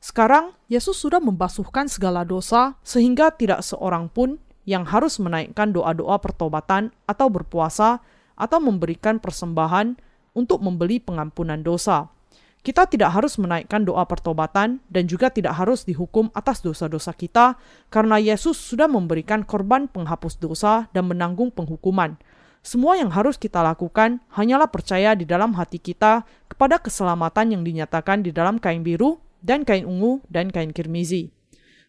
[0.00, 4.36] Sekarang, Yesus sudah membasuhkan segala dosa sehingga tidak seorang pun
[4.68, 8.00] yang harus menaikkan doa-doa pertobatan atau berpuasa
[8.36, 9.96] atau memberikan persembahan
[10.36, 12.12] untuk membeli pengampunan dosa.
[12.60, 17.56] Kita tidak harus menaikkan doa pertobatan dan juga tidak harus dihukum atas dosa-dosa kita
[17.88, 22.20] karena Yesus sudah memberikan korban penghapus dosa dan menanggung penghukuman.
[22.60, 28.20] Semua yang harus kita lakukan hanyalah percaya di dalam hati kita kepada keselamatan yang dinyatakan
[28.20, 31.32] di dalam kain biru dan kain ungu dan kain kirmizi.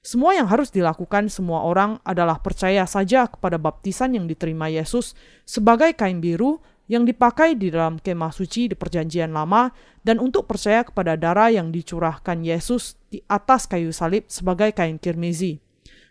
[0.02, 5.14] Semua yang harus dilakukan semua orang adalah percaya saja kepada baptisan yang diterima Yesus
[5.46, 9.72] sebagai kain biru yang dipakai di dalam kemah suci di Perjanjian Lama,
[10.04, 15.64] dan untuk percaya kepada darah yang dicurahkan Yesus di atas kayu salib sebagai kain kirmizi,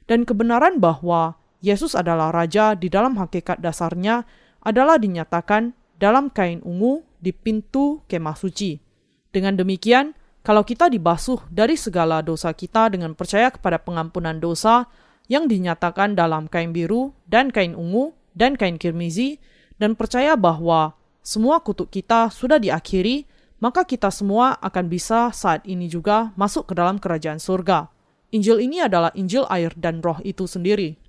[0.09, 4.25] dan kebenaran bahwa Yesus adalah Raja di dalam hakikat dasarnya
[4.65, 8.81] adalah dinyatakan dalam kain ungu di pintu kemah suci.
[9.29, 14.89] Dengan demikian, kalau kita dibasuh dari segala dosa kita dengan percaya kepada pengampunan dosa
[15.29, 19.37] yang dinyatakan dalam kain biru dan kain ungu dan kain kirmizi,
[19.81, 20.93] dan percaya bahwa
[21.25, 23.25] semua kutuk kita sudah diakhiri,
[23.65, 27.89] maka kita semua akan bisa saat ini juga masuk ke dalam kerajaan surga.
[28.29, 31.01] Injil ini adalah Injil air dan roh itu sendiri.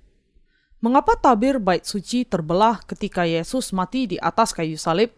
[0.82, 5.14] Mengapa tabir bait suci terbelah ketika Yesus mati di atas kayu salib?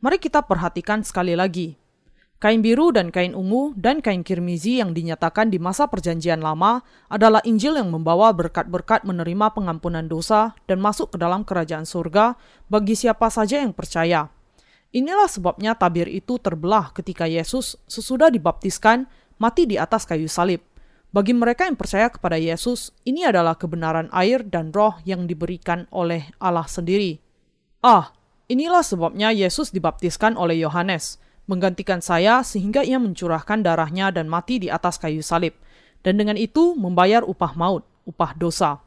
[0.00, 1.81] Mari kita perhatikan sekali lagi.
[2.42, 7.38] Kain biru dan kain ungu dan kain kirmizi yang dinyatakan di masa perjanjian lama adalah
[7.46, 12.34] Injil yang membawa berkat-berkat menerima pengampunan dosa dan masuk ke dalam kerajaan surga
[12.66, 14.26] bagi siapa saja yang percaya.
[14.90, 19.06] Inilah sebabnya tabir itu terbelah ketika Yesus sesudah dibaptiskan
[19.38, 20.66] mati di atas kayu salib.
[21.14, 26.34] Bagi mereka yang percaya kepada Yesus, ini adalah kebenaran air dan roh yang diberikan oleh
[26.42, 27.22] Allah sendiri.
[27.86, 28.10] Ah,
[28.50, 34.68] inilah sebabnya Yesus dibaptiskan oleh Yohanes menggantikan saya sehingga ia mencurahkan darahnya dan mati di
[34.70, 35.56] atas kayu salib,
[36.02, 38.82] dan dengan itu membayar upah maut, upah dosa.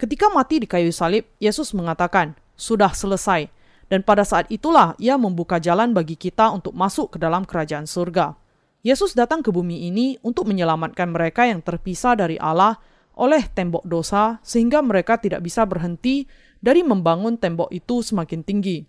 [0.00, 3.52] Ketika mati di kayu salib, Yesus mengatakan, "Sudah selesai."
[3.90, 8.38] Dan pada saat itulah ia membuka jalan bagi kita untuk masuk ke dalam kerajaan surga.
[8.86, 12.80] Yesus datang ke bumi ini untuk menyelamatkan mereka yang terpisah dari Allah
[13.18, 16.24] oleh tembok dosa, sehingga mereka tidak bisa berhenti
[16.62, 18.80] dari membangun tembok itu semakin tinggi.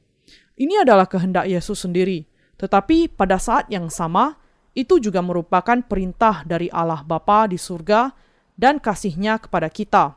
[0.55, 2.23] Ini adalah kehendak Yesus sendiri,
[2.61, 4.37] tetapi pada saat yang sama,
[4.77, 8.13] itu juga merupakan perintah dari Allah Bapa di surga
[8.53, 10.13] dan kasihnya kepada kita.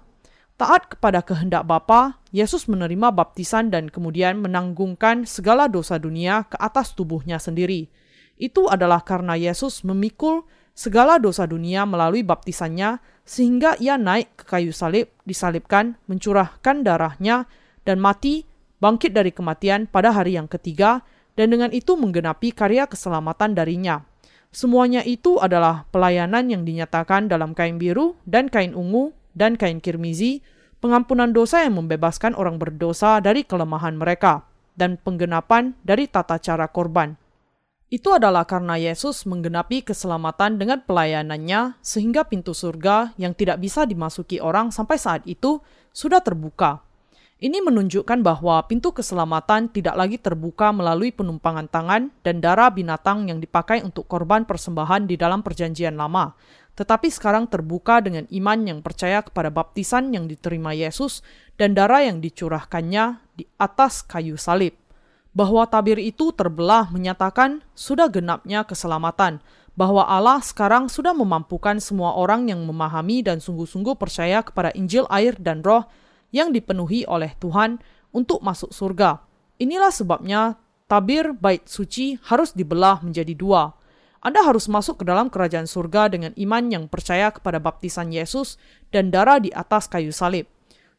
[0.55, 6.93] Taat kepada kehendak Bapa, Yesus menerima baptisan dan kemudian menanggungkan segala dosa dunia ke atas
[6.93, 7.89] tubuhnya sendiri.
[8.37, 14.71] Itu adalah karena Yesus memikul segala dosa dunia melalui baptisannya sehingga ia naik ke kayu
[14.71, 17.49] salib, disalibkan, mencurahkan darahnya,
[17.83, 18.45] dan mati,
[18.79, 21.03] bangkit dari kematian pada hari yang ketiga,
[21.35, 24.07] dan dengan itu menggenapi karya keselamatan darinya.
[24.55, 30.47] Semuanya itu adalah pelayanan yang dinyatakan dalam kain biru dan kain ungu dan kain kirmizi,
[30.79, 34.47] pengampunan dosa yang membebaskan orang berdosa dari kelemahan mereka,
[34.79, 37.19] dan penggenapan dari tata cara korban.
[37.91, 44.39] Itu adalah karena Yesus menggenapi keselamatan dengan pelayanannya sehingga pintu surga yang tidak bisa dimasuki
[44.39, 45.59] orang sampai saat itu
[45.91, 46.84] sudah terbuka.
[47.45, 53.37] Ini menunjukkan bahwa pintu keselamatan tidak lagi terbuka melalui penumpangan tangan dan darah binatang yang
[53.37, 56.33] dipakai untuk korban persembahan di dalam Perjanjian Lama,
[56.73, 61.21] tetapi sekarang terbuka dengan iman yang percaya kepada baptisan yang diterima Yesus
[61.61, 64.73] dan darah yang dicurahkannya di atas kayu salib.
[65.37, 69.45] Bahwa tabir itu terbelah menyatakan sudah genapnya keselamatan,
[69.77, 75.37] bahwa Allah sekarang sudah memampukan semua orang yang memahami dan sungguh-sungguh percaya kepada Injil air
[75.37, 75.85] dan roh
[76.35, 77.79] yang dipenuhi oleh Tuhan
[78.11, 79.23] untuk masuk surga.
[79.63, 80.59] Inilah sebabnya
[80.91, 83.71] tabir bait suci harus dibelah menjadi dua.
[84.19, 88.59] Anda harus masuk ke dalam kerajaan surga dengan iman yang percaya kepada baptisan Yesus
[88.91, 90.51] dan darah di atas kayu salib.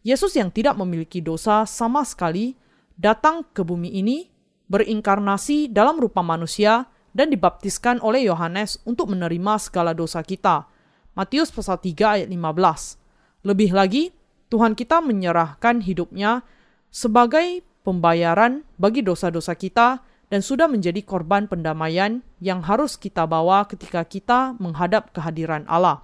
[0.06, 2.56] Yesus yang tidak memiliki dosa sama sekali
[2.96, 4.30] datang ke bumi ini,
[4.70, 6.86] berinkarnasi dalam rupa manusia,
[7.18, 10.70] dan dibaptiskan oleh Yohanes untuk menerima segala dosa kita.
[11.18, 13.48] Matius pasal 3 ayat 15.
[13.48, 14.14] Lebih lagi,
[14.50, 16.46] Tuhan kita menyerahkan hidupnya
[16.94, 24.02] sebagai pembayaran bagi dosa-dosa kita dan sudah menjadi korban pendamaian yang harus kita bawa ketika
[24.06, 26.02] kita menghadap kehadiran Allah.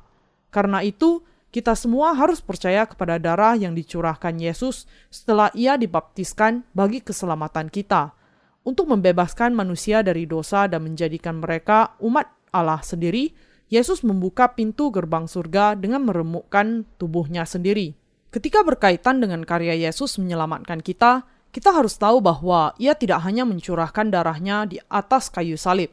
[0.53, 7.03] Karena itu, kita semua harus percaya kepada darah yang dicurahkan Yesus setelah ia dibaptiskan bagi
[7.03, 8.15] keselamatan kita,
[8.63, 13.33] untuk membebaskan manusia dari dosa dan menjadikan mereka umat Allah sendiri.
[13.71, 17.95] Yesus membuka pintu gerbang surga dengan meremukkan tubuhnya sendiri.
[18.31, 24.07] Ketika berkaitan dengan karya Yesus menyelamatkan kita, kita harus tahu bahwa ia tidak hanya mencurahkan
[24.07, 25.91] darahnya di atas kayu salib.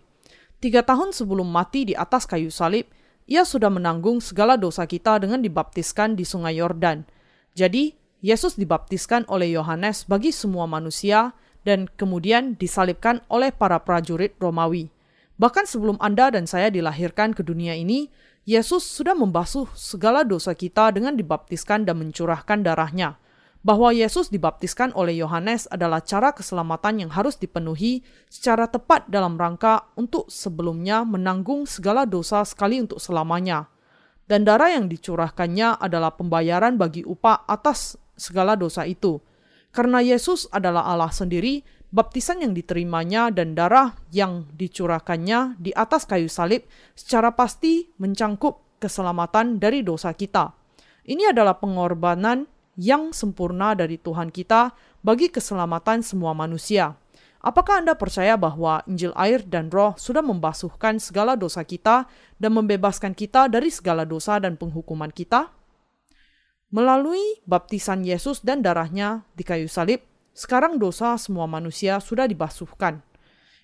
[0.63, 2.87] Tiga tahun sebelum mati di atas kayu salib,
[3.27, 7.03] ia sudah menanggung segala dosa kita dengan dibaptiskan di sungai Yordan.
[7.59, 11.35] Jadi, Yesus dibaptiskan oleh Yohanes bagi semua manusia
[11.67, 14.95] dan kemudian disalibkan oleh para prajurit Romawi.
[15.39, 18.11] Bahkan sebelum Anda dan saya dilahirkan ke dunia ini,
[18.49, 23.21] Yesus sudah membasuh segala dosa kita dengan dibaptiskan dan mencurahkan darahnya.
[23.61, 28.01] Bahwa Yesus dibaptiskan oleh Yohanes adalah cara keselamatan yang harus dipenuhi
[28.33, 33.69] secara tepat dalam rangka untuk sebelumnya menanggung segala dosa sekali untuk selamanya.
[34.25, 39.21] Dan darah yang dicurahkannya adalah pembayaran bagi upah atas segala dosa itu.
[39.77, 46.29] Karena Yesus adalah Allah sendiri, baptisan yang diterimanya dan darah yang dicurahkannya di atas kayu
[46.29, 50.53] salib secara pasti mencangkup keselamatan dari dosa kita.
[51.09, 52.45] Ini adalah pengorbanan
[52.79, 54.71] yang sempurna dari Tuhan kita
[55.03, 56.95] bagi keselamatan semua manusia.
[57.39, 63.15] Apakah Anda percaya bahwa Injil air dan roh sudah membasuhkan segala dosa kita dan membebaskan
[63.15, 65.55] kita dari segala dosa dan penghukuman kita?
[66.69, 70.05] Melalui baptisan Yesus dan darahnya di kayu salib,
[70.39, 73.03] sekarang dosa semua manusia sudah dibasuhkan.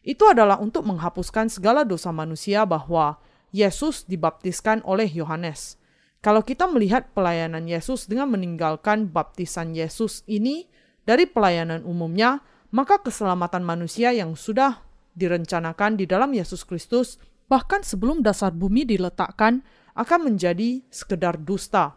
[0.03, 3.23] Itu adalah untuk menghapuskan segala dosa manusia bahwa
[3.55, 5.79] Yesus dibaptiskan oleh Yohanes.
[6.19, 10.67] Kalau kita melihat pelayanan Yesus dengan meninggalkan baptisan Yesus ini
[11.07, 12.43] dari pelayanan umumnya,
[12.75, 14.83] maka keselamatan manusia yang sudah
[15.15, 19.63] direncanakan di dalam Yesus Kristus, bahkan sebelum dasar bumi diletakkan,
[19.95, 21.95] akan menjadi sekedar dusta.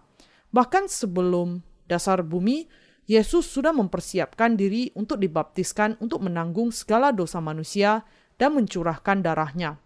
[0.53, 2.69] Bahkan sebelum dasar bumi,
[3.07, 8.03] Yesus sudah mempersiapkan diri untuk dibaptiskan untuk menanggung segala dosa manusia
[8.35, 9.79] dan mencurahkan darahnya.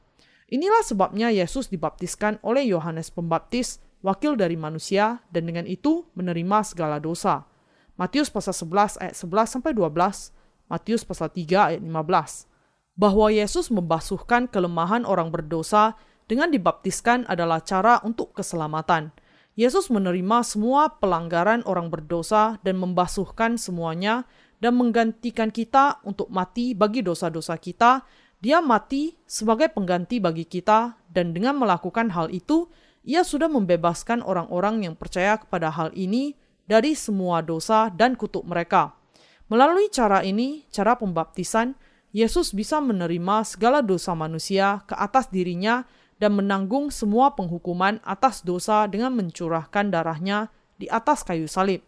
[0.49, 6.97] Inilah sebabnya Yesus dibaptiskan oleh Yohanes Pembaptis, wakil dari manusia, dan dengan itu menerima segala
[6.97, 7.45] dosa.
[7.93, 10.33] Matius pasal 11 ayat 11 sampai 12,
[10.65, 12.49] Matius pasal 3 ayat 15.
[12.97, 15.93] Bahwa Yesus membasuhkan kelemahan orang berdosa
[16.25, 19.13] dengan dibaptiskan adalah cara untuk keselamatan.
[19.59, 24.23] Yesus menerima semua pelanggaran orang berdosa dan membasuhkan semuanya
[24.63, 28.07] dan menggantikan kita untuk mati bagi dosa-dosa kita
[28.41, 32.73] Dia mati sebagai pengganti bagi kita, dan dengan melakukan hal itu,
[33.05, 36.33] ia sudah membebaskan orang-orang yang percaya kepada hal ini
[36.65, 38.97] dari semua dosa dan kutuk mereka.
[39.45, 41.77] Melalui cara ini, cara pembaptisan,
[42.09, 45.85] Yesus bisa menerima segala dosa manusia ke atas dirinya
[46.21, 51.81] dan menanggung semua penghukuman atas dosa dengan mencurahkan darahnya di atas kayu salib.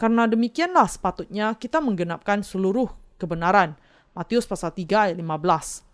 [0.00, 2.88] Karena demikianlah sepatutnya kita menggenapkan seluruh
[3.20, 3.76] kebenaran.
[4.16, 5.84] Matius pasal 3 ayat 15.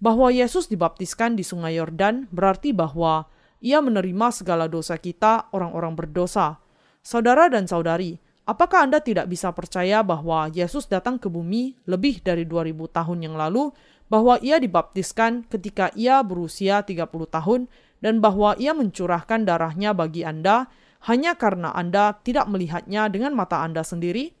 [0.00, 3.28] Bahwa Yesus dibaptiskan di sungai Yordan berarti bahwa
[3.60, 6.60] ia menerima segala dosa kita orang-orang berdosa.
[7.00, 12.44] Saudara dan saudari, apakah Anda tidak bisa percaya bahwa Yesus datang ke bumi lebih dari
[12.44, 13.72] 2000 tahun yang lalu,
[14.06, 17.66] bahwa ia dibaptiskan ketika ia berusia 30 tahun,
[18.00, 20.68] dan bahwa ia mencurahkan darahnya bagi Anda
[21.08, 24.34] hanya karena Anda tidak melihatnya dengan mata Anda sendiri?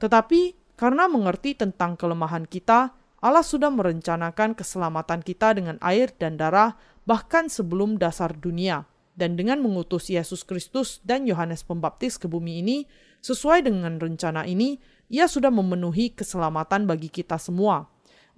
[0.00, 6.72] Tetapi karena mengerti tentang kelemahan kita, Allah sudah merencanakan keselamatan kita dengan air dan darah
[7.04, 8.88] bahkan sebelum dasar dunia.
[9.12, 12.88] Dan dengan mengutus Yesus Kristus dan Yohanes Pembaptis ke bumi ini,
[13.20, 14.80] sesuai dengan rencana ini,
[15.12, 17.84] ia sudah memenuhi keselamatan bagi kita semua.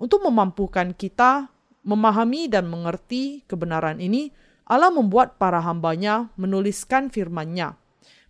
[0.03, 1.47] Untuk memampukan kita
[1.87, 4.35] memahami dan mengerti kebenaran ini,
[4.67, 7.79] Allah membuat para hambanya menuliskan firman-Nya.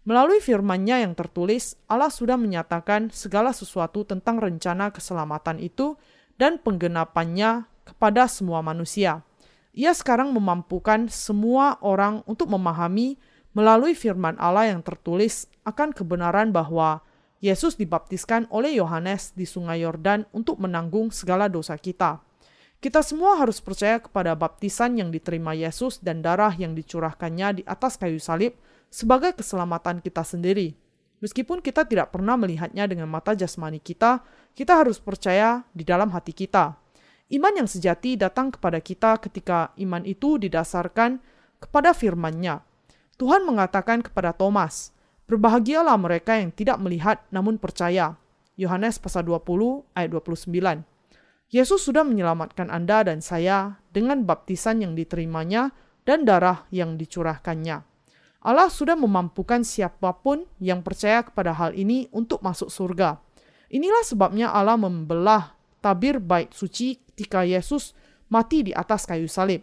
[0.05, 5.97] Melalui firman-Nya yang tertulis, Allah sudah menyatakan segala sesuatu tentang rencana keselamatan itu
[6.37, 9.25] dan penggenapannya kepada semua manusia.
[9.73, 13.17] Ia sekarang memampukan semua orang untuk memahami
[13.57, 17.01] melalui firman Allah yang tertulis akan kebenaran bahwa
[17.43, 22.23] Yesus dibaptiskan oleh Yohanes di Sungai Yordan untuk menanggung segala dosa kita.
[22.79, 27.99] Kita semua harus percaya kepada baptisan yang diterima Yesus dan darah yang dicurahkannya di atas
[27.99, 28.55] kayu salib
[28.95, 30.79] sebagai keselamatan kita sendiri.
[31.19, 34.23] Meskipun kita tidak pernah melihatnya dengan mata jasmani kita,
[34.55, 36.79] kita harus percaya di dalam hati kita.
[37.31, 41.19] Iman yang sejati datang kepada kita ketika iman itu didasarkan
[41.59, 42.63] kepada firman-Nya.
[43.19, 44.91] Tuhan mengatakan kepada Thomas,
[45.31, 48.19] Berbahagialah mereka yang tidak melihat namun percaya.
[48.59, 50.85] Yohanes pasal 20 ayat 29.
[51.53, 55.73] Yesus sudah menyelamatkan Anda dan saya dengan baptisan yang diterimanya
[56.09, 57.85] dan darah yang dicurahkannya.
[58.43, 63.23] Allah sudah memampukan siapa pun yang percaya kepada hal ini untuk masuk surga.
[63.71, 67.95] Inilah sebabnya Allah membelah tabir bait suci ketika Yesus
[68.33, 69.63] mati di atas kayu salib.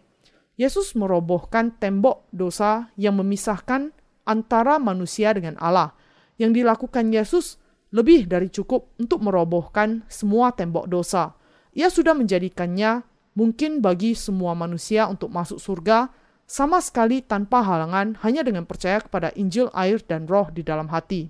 [0.55, 3.91] Yesus merobohkan tembok dosa yang memisahkan
[4.29, 5.97] antara manusia dengan Allah.
[6.37, 7.57] Yang dilakukan Yesus
[7.89, 11.33] lebih dari cukup untuk merobohkan semua tembok dosa.
[11.73, 13.01] Ia sudah menjadikannya
[13.33, 16.13] mungkin bagi semua manusia untuk masuk surga
[16.49, 21.29] sama sekali tanpa halangan hanya dengan percaya kepada Injil, air, dan roh di dalam hati.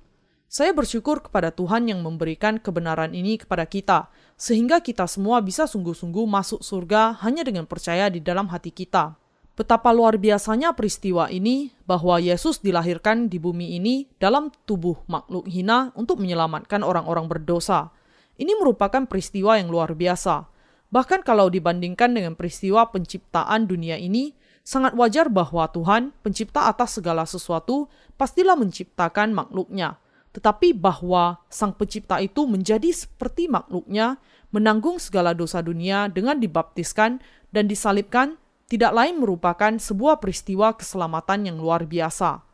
[0.49, 6.25] Saya bersyukur kepada Tuhan yang memberikan kebenaran ini kepada kita, sehingga kita semua bisa sungguh-sungguh
[6.25, 9.13] masuk surga hanya dengan percaya di dalam hati kita.
[9.59, 15.91] Betapa luar biasanya peristiwa ini bahwa Yesus dilahirkan di bumi ini dalam tubuh makhluk hina
[15.99, 17.91] untuk menyelamatkan orang-orang berdosa.
[18.39, 20.47] Ini merupakan peristiwa yang luar biasa.
[20.95, 24.31] Bahkan kalau dibandingkan dengan peristiwa penciptaan dunia ini,
[24.63, 29.99] sangat wajar bahwa Tuhan, pencipta atas segala sesuatu, pastilah menciptakan makhluknya.
[30.31, 34.23] Tetapi bahwa sang pencipta itu menjadi seperti makhluknya,
[34.55, 37.19] menanggung segala dosa dunia dengan dibaptiskan
[37.51, 38.39] dan disalibkan,
[38.69, 42.45] tidak lain merupakan sebuah peristiwa keselamatan yang luar biasa.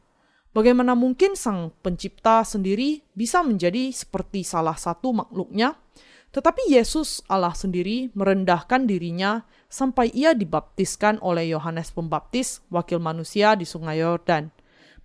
[0.56, 5.76] Bagaimana mungkin sang pencipta sendiri bisa menjadi seperti salah satu makhluknya?
[6.32, 13.68] Tetapi Yesus Allah sendiri merendahkan dirinya sampai ia dibaptiskan oleh Yohanes Pembaptis, wakil manusia di
[13.68, 14.48] Sungai Yordan.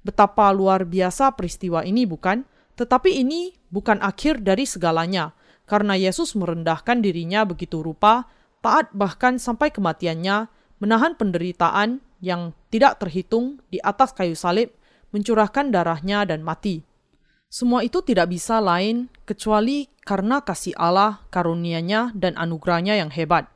[0.06, 2.46] Betapa luar biasa peristiwa ini, bukan?
[2.78, 5.34] Tetapi ini bukan akhir dari segalanya,
[5.66, 8.30] karena Yesus merendahkan dirinya begitu rupa,
[8.62, 14.72] taat bahkan sampai kematiannya, menahan penderitaan yang tidak terhitung di atas kayu salib,
[15.12, 16.82] mencurahkan darahnya dan mati.
[17.50, 23.50] Semua itu tidak bisa lain kecuali karena kasih Allah, karunia-Nya, dan anugerahnya yang hebat.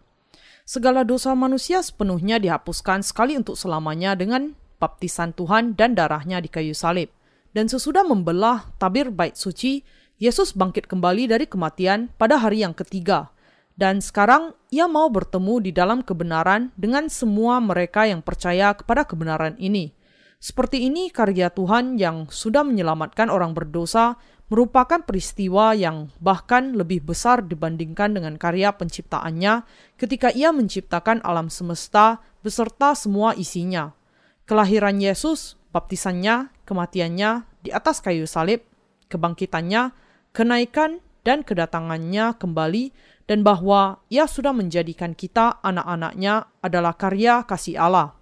[0.67, 6.75] Segala dosa manusia sepenuhnya dihapuskan sekali untuk selamanya dengan baptisan Tuhan dan darahnya di kayu
[6.75, 7.13] salib.
[7.55, 9.87] Dan sesudah membelah tabir bait suci,
[10.19, 13.34] Yesus bangkit kembali dari kematian pada hari yang ketiga.
[13.75, 19.59] Dan sekarang ia mau bertemu di dalam kebenaran dengan semua mereka yang percaya kepada kebenaran
[19.59, 19.91] ini.
[20.39, 24.21] Seperti ini karya Tuhan yang sudah menyelamatkan orang berdosa
[24.53, 29.65] merupakan peristiwa yang bahkan lebih besar dibandingkan dengan karya penciptaannya
[29.97, 33.97] ketika ia menciptakan alam semesta beserta semua isinya.
[34.45, 38.61] Kelahiran Yesus, baptisannya, kematiannya di atas kayu salib,
[39.09, 39.97] kebangkitannya,
[40.37, 42.93] kenaikan dan kedatangannya kembali
[43.25, 48.17] dan bahwa Ia sudah menjadikan kita anak-anaknya adalah karya kasih Allah.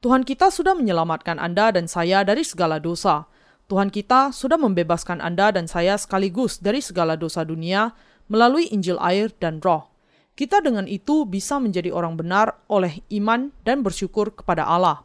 [0.00, 3.28] Tuhan kita sudah menyelamatkan Anda dan saya dari segala dosa.
[3.68, 7.94] Tuhan kita sudah membebaskan Anda dan saya sekaligus dari segala dosa dunia
[8.26, 9.92] melalui Injil air dan roh.
[10.34, 15.04] Kita dengan itu bisa menjadi orang benar oleh iman dan bersyukur kepada Allah.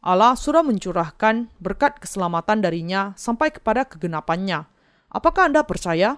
[0.00, 4.64] Allah sudah mencurahkan berkat keselamatan darinya sampai kepada kegenapannya.
[5.12, 6.16] Apakah Anda percaya?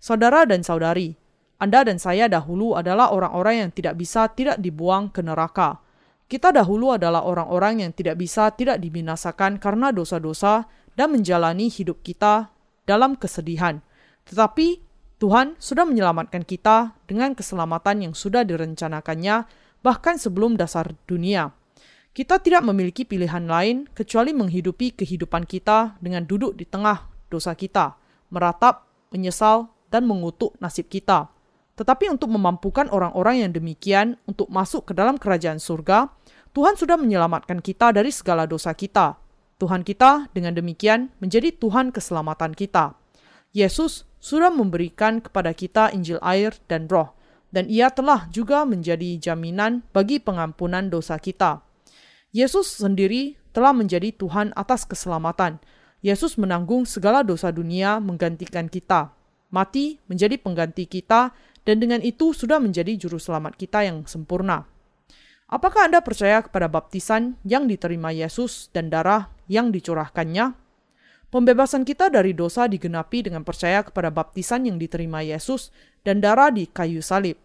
[0.00, 1.19] Saudara dan saudari,
[1.60, 5.76] Anda dan saya dahulu adalah orang-orang yang tidak bisa tidak dibuang ke neraka.
[6.24, 10.64] Kita dahulu adalah orang-orang yang tidak bisa tidak dibinasakan karena dosa-dosa
[10.96, 12.48] dan menjalani hidup kita
[12.88, 13.84] dalam kesedihan.
[14.24, 14.80] Tetapi
[15.20, 19.44] Tuhan sudah menyelamatkan kita dengan keselamatan yang sudah direncanakannya
[19.84, 21.52] bahkan sebelum dasar dunia.
[22.16, 28.00] Kita tidak memiliki pilihan lain kecuali menghidupi kehidupan kita dengan duduk di tengah dosa kita,
[28.32, 31.30] meratap, menyesal, dan mengutuk nasib kita.
[31.80, 36.12] Tetapi untuk memampukan orang-orang yang demikian untuk masuk ke dalam kerajaan surga,
[36.52, 39.16] Tuhan sudah menyelamatkan kita dari segala dosa kita.
[39.56, 42.92] Tuhan kita dengan demikian menjadi Tuhan keselamatan kita.
[43.56, 47.16] Yesus sudah memberikan kepada kita Injil air dan roh,
[47.48, 51.64] dan ia telah juga menjadi jaminan bagi pengampunan dosa kita.
[52.28, 55.56] Yesus sendiri telah menjadi Tuhan atas keselamatan.
[56.04, 59.16] Yesus menanggung segala dosa dunia menggantikan kita.
[59.50, 61.34] Mati menjadi pengganti kita
[61.64, 64.64] dan dengan itu sudah menjadi juru selamat kita yang sempurna.
[65.50, 70.54] Apakah Anda percaya kepada baptisan yang diterima Yesus dan darah yang dicurahkannya?
[71.30, 75.70] Pembebasan kita dari dosa digenapi dengan percaya kepada baptisan yang diterima Yesus
[76.02, 77.38] dan darah di kayu salib.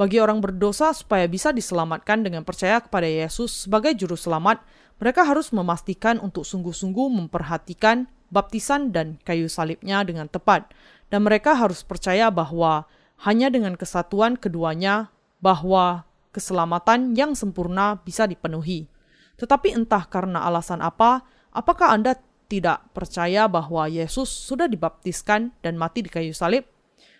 [0.00, 4.64] Bagi orang berdosa supaya bisa diselamatkan dengan percaya kepada Yesus sebagai juru selamat,
[4.96, 10.70] mereka harus memastikan untuk sungguh-sungguh memperhatikan baptisan dan kayu salibnya dengan tepat.
[11.08, 12.84] Dan mereka harus percaya bahwa
[13.26, 15.10] hanya dengan kesatuan keduanya
[15.42, 18.86] bahwa keselamatan yang sempurna bisa dipenuhi.
[19.38, 22.18] Tetapi entah karena alasan apa, apakah Anda
[22.50, 26.66] tidak percaya bahwa Yesus sudah dibaptiskan dan mati di kayu salib?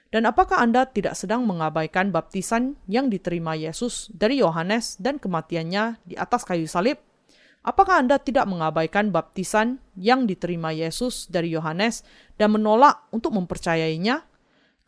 [0.09, 6.16] Dan apakah Anda tidak sedang mengabaikan baptisan yang diterima Yesus dari Yohanes dan kematiannya di
[6.16, 6.96] atas kayu salib?
[7.61, 12.09] Apakah Anda tidak mengabaikan baptisan yang diterima Yesus dari Yohanes
[12.40, 14.24] dan menolak untuk mempercayainya?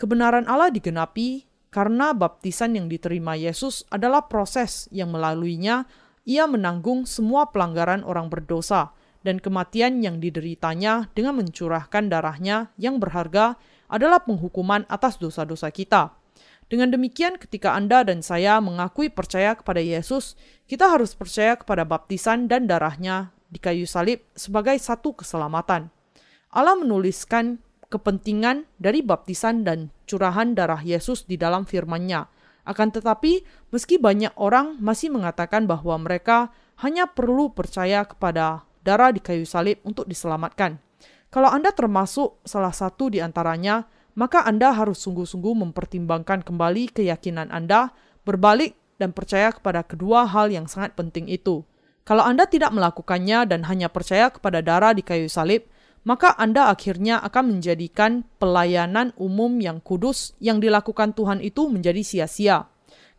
[0.00, 5.84] Kebenaran Allah digenapi karena baptisan yang diterima Yesus adalah proses yang melaluinya
[6.24, 13.60] ia menanggung semua pelanggaran orang berdosa dan kematian yang dideritanya dengan mencurahkan darahnya yang berharga
[13.92, 16.16] adalah penghukuman atas dosa-dosa kita.
[16.72, 20.32] Dengan demikian, ketika Anda dan saya mengakui percaya kepada Yesus,
[20.64, 25.92] kita harus percaya kepada baptisan dan darahnya di kayu salib sebagai satu keselamatan.
[26.54, 32.30] Allah menuliskan kepentingan dari baptisan dan curahan darah Yesus di dalam firman-Nya.
[32.64, 33.42] Akan tetapi,
[33.74, 39.82] meski banyak orang masih mengatakan bahwa mereka hanya perlu percaya kepada darah di kayu salib
[39.82, 40.78] untuk diselamatkan.
[41.30, 43.86] Kalau Anda termasuk salah satu di antaranya,
[44.18, 50.66] maka Anda harus sungguh-sungguh mempertimbangkan kembali keyakinan Anda, berbalik dan percaya kepada kedua hal yang
[50.66, 51.62] sangat penting itu.
[52.02, 55.70] Kalau Anda tidak melakukannya dan hanya percaya kepada darah di kayu salib,
[56.02, 62.68] maka Anda akhirnya akan menjadikan pelayanan umum yang kudus yang dilakukan Tuhan itu menjadi sia-sia.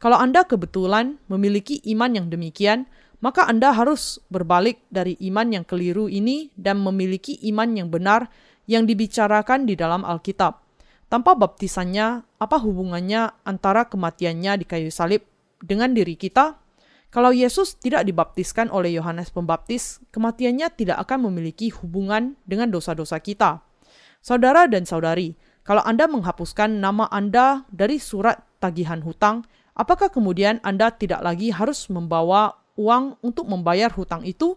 [0.01, 2.89] Kalau Anda kebetulan memiliki iman yang demikian,
[3.21, 8.33] maka Anda harus berbalik dari iman yang keliru ini dan memiliki iman yang benar
[8.65, 10.57] yang dibicarakan di dalam Alkitab.
[11.05, 15.21] Tanpa baptisannya, apa hubungannya antara kematiannya di kayu salib
[15.61, 16.60] dengan diri kita?
[17.11, 23.59] Kalau Yesus tidak dibaptiskan oleh Yohanes Pembaptis, kematiannya tidak akan memiliki hubungan dengan dosa-dosa kita.
[24.23, 25.35] Saudara dan saudari,
[25.67, 29.43] kalau Anda menghapuskan nama Anda dari surat tagihan hutang,
[29.75, 34.55] apakah kemudian Anda tidak lagi harus membawa uang untuk membayar hutang itu,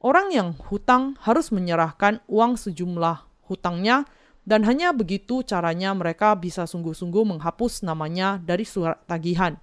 [0.00, 4.08] orang yang hutang harus menyerahkan uang sejumlah hutangnya
[4.48, 9.60] dan hanya begitu caranya mereka bisa sungguh-sungguh menghapus namanya dari surat tagihan.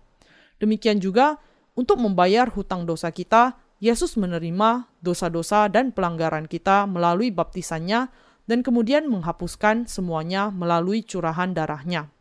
[0.62, 1.42] Demikian juga
[1.80, 8.12] untuk membayar hutang dosa kita, Yesus menerima dosa-dosa dan pelanggaran kita melalui baptisannya
[8.44, 12.12] dan kemudian menghapuskan semuanya melalui curahan darahnya.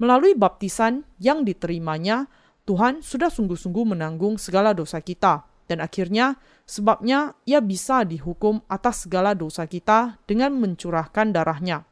[0.00, 2.32] Melalui baptisan yang diterimanya,
[2.64, 9.36] Tuhan sudah sungguh-sungguh menanggung segala dosa kita, dan akhirnya sebabnya ia bisa dihukum atas segala
[9.36, 11.84] dosa kita dengan mencurahkan darahnya.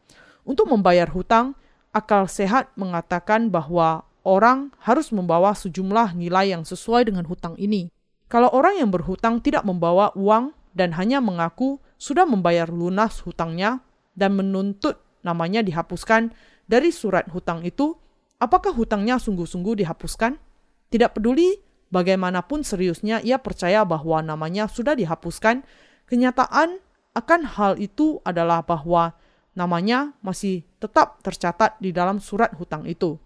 [0.48, 1.52] Untuk membayar hutang,
[1.92, 7.90] akal sehat mengatakan bahwa orang harus membawa sejumlah nilai yang sesuai dengan hutang ini.
[8.30, 13.84] Kalau orang yang berhutang tidak membawa uang dan hanya mengaku sudah membayar lunas hutangnya
[14.16, 16.32] dan menuntut namanya dihapuskan
[16.66, 17.94] dari surat hutang itu,
[18.40, 20.40] apakah hutangnya sungguh-sungguh dihapuskan?
[20.88, 21.60] Tidak peduli
[21.92, 25.62] bagaimanapun seriusnya ia percaya bahwa namanya sudah dihapuskan,
[26.08, 26.80] kenyataan
[27.12, 29.12] akan hal itu adalah bahwa
[29.52, 33.20] namanya masih tetap tercatat di dalam surat hutang itu.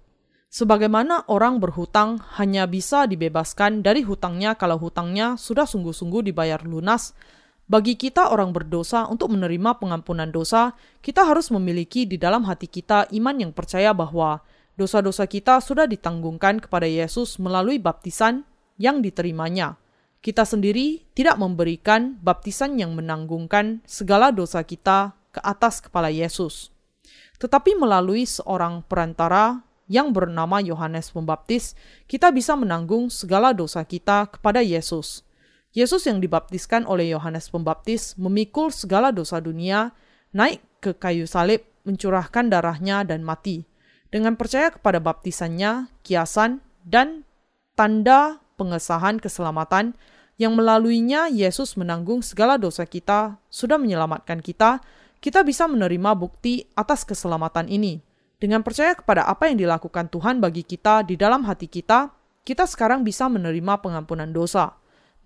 [0.57, 7.13] Sebagaimana orang berhutang hanya bisa dibebaskan dari hutangnya kalau hutangnya sudah sungguh-sungguh dibayar lunas,
[7.69, 10.73] bagi kita orang berdosa untuk menerima pengampunan dosa,
[11.05, 14.41] kita harus memiliki di dalam hati kita iman yang percaya bahwa
[14.81, 18.49] dosa-dosa kita sudah ditanggungkan kepada Yesus melalui baptisan
[18.81, 19.77] yang diterimanya.
[20.25, 26.73] Kita sendiri tidak memberikan baptisan yang menanggungkan segala dosa kita ke atas kepala Yesus.
[27.37, 31.78] Tetapi melalui seorang perantara yang bernama Yohanes Pembaptis,
[32.11, 35.22] kita bisa menanggung segala dosa kita kepada Yesus.
[35.74, 39.95] Yesus yang dibaptiskan oleh Yohanes Pembaptis memikul segala dosa dunia,
[40.34, 43.68] naik ke kayu salib, mencurahkan darahnya dan mati.
[44.11, 47.26] Dengan percaya kepada baptisannya, kiasan, dan
[47.76, 49.95] tanda pengesahan keselamatan
[50.41, 54.80] yang melaluinya Yesus menanggung segala dosa kita, sudah menyelamatkan kita,
[55.20, 58.01] kita bisa menerima bukti atas keselamatan ini.
[58.47, 62.14] Dengan percaya kepada apa yang dilakukan Tuhan bagi kita di dalam hati kita,
[62.47, 64.70] kita sekarang bisa menerima pengampunan dosa.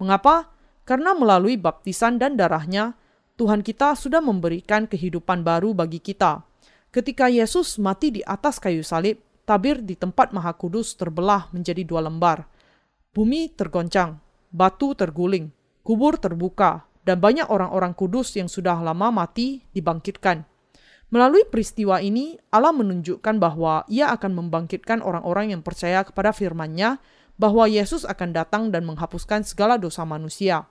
[0.00, 0.48] Mengapa?
[0.88, 2.96] Karena melalui baptisan dan darahnya,
[3.36, 6.40] Tuhan kita sudah memberikan kehidupan baru bagi kita.
[6.88, 12.00] Ketika Yesus mati di atas kayu salib, tabir di tempat Maha Kudus terbelah menjadi dua
[12.00, 12.48] lembar.
[13.12, 14.16] Bumi tergoncang,
[14.48, 15.52] batu terguling,
[15.84, 20.48] kubur terbuka, dan banyak orang-orang kudus yang sudah lama mati dibangkitkan.
[21.10, 27.02] Melalui peristiwa ini, Allah menunjukkan bahwa Ia akan membangkitkan orang-orang yang percaya kepada firman-Nya
[27.34, 30.70] bahwa Yesus akan datang dan menghapuskan segala dosa manusia.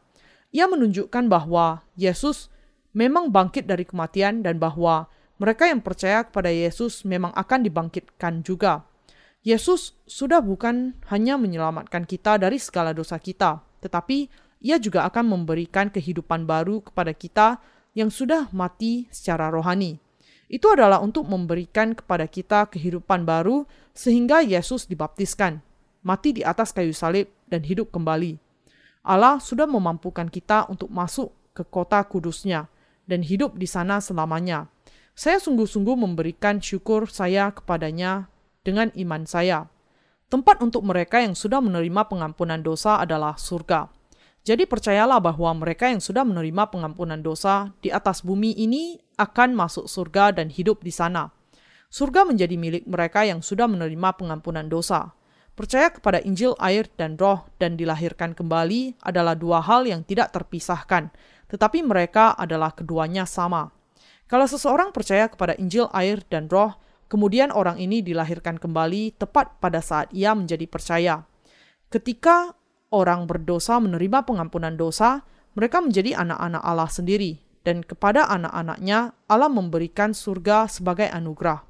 [0.56, 2.48] Ia menunjukkan bahwa Yesus
[2.96, 5.12] memang bangkit dari kematian dan bahwa
[5.44, 8.88] mereka yang percaya kepada Yesus memang akan dibangkitkan juga.
[9.44, 14.28] Yesus sudah bukan hanya menyelamatkan kita dari segala dosa kita, tetapi
[14.60, 17.48] ia juga akan memberikan kehidupan baru kepada kita
[17.96, 20.09] yang sudah mati secara rohani.
[20.50, 25.62] Itu adalah untuk memberikan kepada kita kehidupan baru sehingga Yesus dibaptiskan
[26.04, 28.38] mati di atas kayu salib, dan hidup kembali.
[29.02, 32.70] Allah sudah memampukan kita untuk masuk ke kota kudusnya
[33.10, 34.70] dan hidup di sana selamanya.
[35.18, 38.30] Saya sungguh-sungguh memberikan syukur saya kepadanya
[38.62, 39.68] dengan iman saya.
[40.30, 43.90] Tempat untuk mereka yang sudah menerima pengampunan dosa adalah surga.
[44.48, 49.86] Jadi percayalah bahwa mereka yang sudah menerima pengampunan dosa di atas bumi ini akan masuk
[49.86, 51.30] surga dan hidup di sana.
[51.90, 55.12] Surga menjadi milik mereka yang sudah menerima pengampunan dosa.
[55.60, 61.12] Percaya kepada Injil, air, dan roh, dan dilahirkan kembali adalah dua hal yang tidak terpisahkan,
[61.52, 63.68] tetapi mereka adalah keduanya sama.
[64.30, 66.80] Kalau seseorang percaya kepada Injil, air, dan roh,
[67.12, 71.28] kemudian orang ini dilahirkan kembali tepat pada saat ia menjadi percaya.
[71.90, 72.54] Ketika
[72.90, 80.14] orang berdosa menerima pengampunan dosa, mereka menjadi anak-anak Allah sendiri, dan kepada anak-anaknya Allah memberikan
[80.14, 81.66] surga sebagai anugerah.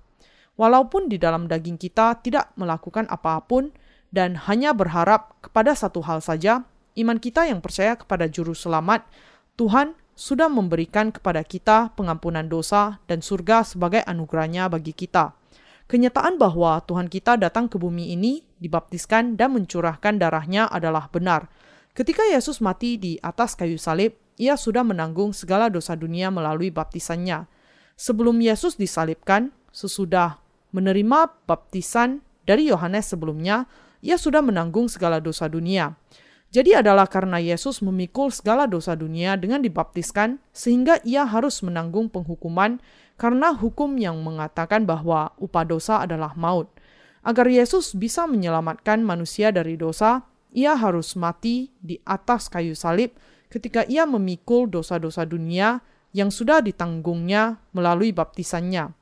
[0.60, 3.72] Walaupun di dalam daging kita tidak melakukan apa pun
[4.12, 6.68] dan hanya berharap kepada satu hal saja,
[7.00, 9.08] iman kita yang percaya kepada Juru Selamat,
[9.56, 15.39] Tuhan sudah memberikan kepada kita pengampunan dosa dan surga sebagai anugerahnya bagi kita.
[15.90, 21.50] Kenyataan bahwa Tuhan kita datang ke bumi ini, dibaptiskan dan mencurahkan darahnya adalah benar.
[21.98, 27.50] Ketika Yesus mati di atas kayu salib, ia sudah menanggung segala dosa dunia melalui baptisannya.
[27.98, 30.38] Sebelum Yesus disalibkan, sesudah
[30.78, 33.66] menerima baptisan dari Yohanes sebelumnya,
[34.06, 35.98] ia sudah menanggung segala dosa dunia.
[36.54, 42.78] Jadi adalah karena Yesus memikul segala dosa dunia dengan dibaptiskan, sehingga ia harus menanggung penghukuman
[43.20, 46.72] karena hukum yang mengatakan bahwa upah dosa adalah maut.
[47.20, 50.24] Agar Yesus bisa menyelamatkan manusia dari dosa,
[50.56, 53.12] ia harus mati di atas kayu salib
[53.52, 55.84] ketika ia memikul dosa-dosa dunia
[56.16, 58.96] yang sudah ditanggungnya melalui baptisannya.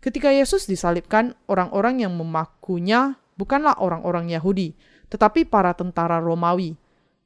[0.00, 4.72] Ketika Yesus disalibkan, orang-orang yang memakunya bukanlah orang-orang Yahudi,
[5.12, 6.76] tetapi para tentara Romawi.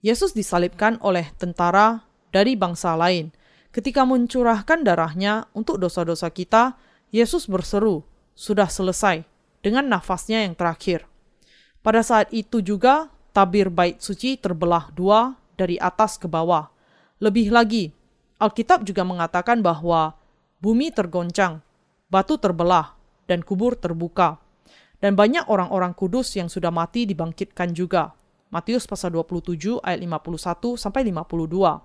[0.04, 3.30] Yesus disalibkan oleh tentara dari bangsa lain.
[3.74, 6.78] Ketika mencurahkan darahnya untuk dosa-dosa kita,
[7.10, 8.06] Yesus berseru,
[8.38, 9.26] "Sudah selesai,"
[9.66, 11.10] dengan nafasnya yang terakhir.
[11.82, 16.70] Pada saat itu juga, tabir bait suci terbelah dua dari atas ke bawah.
[17.18, 17.90] Lebih lagi,
[18.38, 20.14] Alkitab juga mengatakan bahwa
[20.62, 21.58] bumi tergoncang
[22.14, 22.94] batu terbelah,
[23.26, 24.38] dan kubur terbuka.
[25.02, 28.14] Dan banyak orang-orang kudus yang sudah mati dibangkitkan juga.
[28.54, 31.82] Matius pasal 27 ayat 51 sampai 52.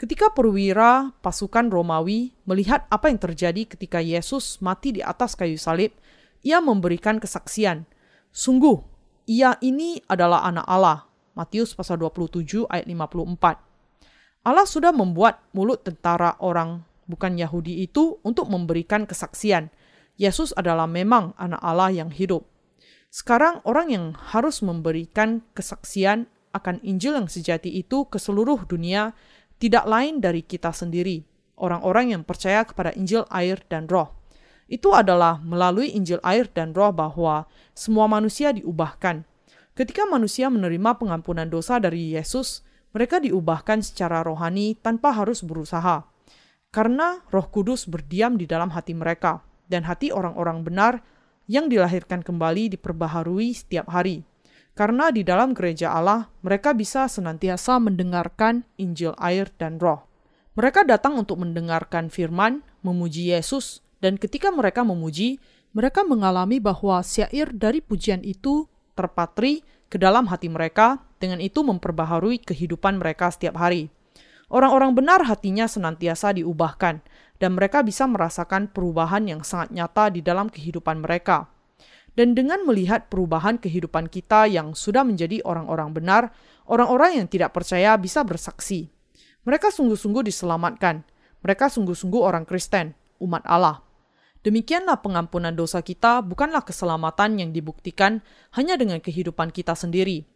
[0.00, 5.92] Ketika perwira pasukan Romawi melihat apa yang terjadi ketika Yesus mati di atas kayu salib,
[6.40, 7.84] ia memberikan kesaksian.
[8.32, 8.80] Sungguh,
[9.28, 11.04] ia ini adalah anak Allah.
[11.36, 14.48] Matius pasal 27 ayat 54.
[14.48, 19.68] Allah sudah membuat mulut tentara orang bukan Yahudi itu untuk memberikan kesaksian.
[20.16, 22.48] Yesus adalah memang anak Allah yang hidup.
[23.12, 26.24] Sekarang orang yang harus memberikan kesaksian
[26.56, 29.12] akan Injil yang sejati itu ke seluruh dunia
[29.60, 31.20] tidak lain dari kita sendiri,
[31.60, 34.20] orang-orang yang percaya kepada Injil air dan roh
[34.70, 39.26] itu adalah melalui Injil air dan roh bahwa semua manusia diubahkan.
[39.74, 42.62] Ketika manusia menerima pengampunan dosa dari Yesus,
[42.94, 46.06] mereka diubahkan secara rohani tanpa harus berusaha.
[46.70, 51.02] Karena roh kudus berdiam di dalam hati mereka, dan hati orang-orang benar
[51.50, 54.22] yang dilahirkan kembali diperbaharui setiap hari.
[54.80, 60.08] Karena di dalam gereja Allah, mereka bisa senantiasa mendengarkan Injil air dan roh.
[60.56, 65.36] Mereka datang untuk mendengarkan firman, memuji Yesus, dan ketika mereka memuji,
[65.76, 69.60] mereka mengalami bahwa syair dari pujian itu terpatri
[69.92, 73.92] ke dalam hati mereka, dengan itu memperbaharui kehidupan mereka setiap hari.
[74.48, 77.04] Orang-orang benar hatinya senantiasa diubahkan,
[77.36, 81.52] dan mereka bisa merasakan perubahan yang sangat nyata di dalam kehidupan mereka.
[82.20, 86.36] Dan dengan melihat perubahan kehidupan kita yang sudah menjadi orang-orang benar,
[86.68, 88.92] orang-orang yang tidak percaya bisa bersaksi.
[89.48, 91.00] Mereka sungguh-sungguh diselamatkan.
[91.40, 92.92] Mereka sungguh-sungguh orang Kristen,
[93.24, 93.80] umat Allah.
[94.44, 98.20] Demikianlah pengampunan dosa kita bukanlah keselamatan yang dibuktikan
[98.52, 100.28] hanya dengan kehidupan kita sendiri.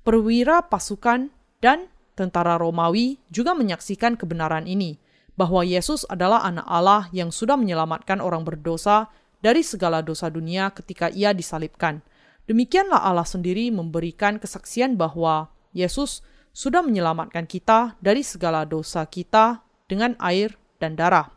[0.00, 1.28] Perwira pasukan
[1.60, 4.96] dan tentara Romawi juga menyaksikan kebenaran ini,
[5.36, 9.12] bahwa Yesus adalah anak Allah yang sudah menyelamatkan orang berdosa
[9.46, 12.02] dari segala dosa dunia ketika ia disalibkan.
[12.50, 20.18] Demikianlah Allah sendiri memberikan kesaksian bahwa Yesus sudah menyelamatkan kita dari segala dosa kita dengan
[20.18, 21.30] air dan darah.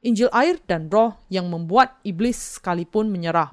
[0.00, 3.52] Injil air dan roh yang membuat iblis sekalipun menyerah.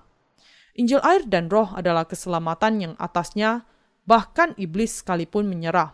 [0.79, 3.67] Injil air dan roh adalah keselamatan yang atasnya
[4.07, 5.91] bahkan iblis sekalipun menyerah.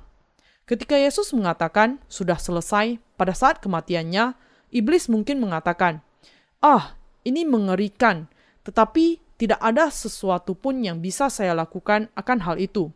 [0.70, 4.38] Ketika Yesus mengatakan sudah selesai pada saat kematiannya,
[4.70, 6.06] iblis mungkin mengatakan,
[6.62, 6.94] "Ah,
[7.24, 8.28] ini mengerikan,
[8.64, 12.92] tetapi tidak ada sesuatu pun yang bisa saya lakukan akan hal itu."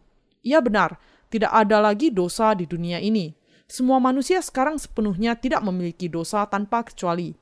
[0.47, 0.95] Ia benar,
[1.27, 3.35] tidak ada lagi dosa di dunia ini.
[3.67, 7.35] Semua manusia sekarang sepenuhnya tidak memiliki dosa tanpa kecuali.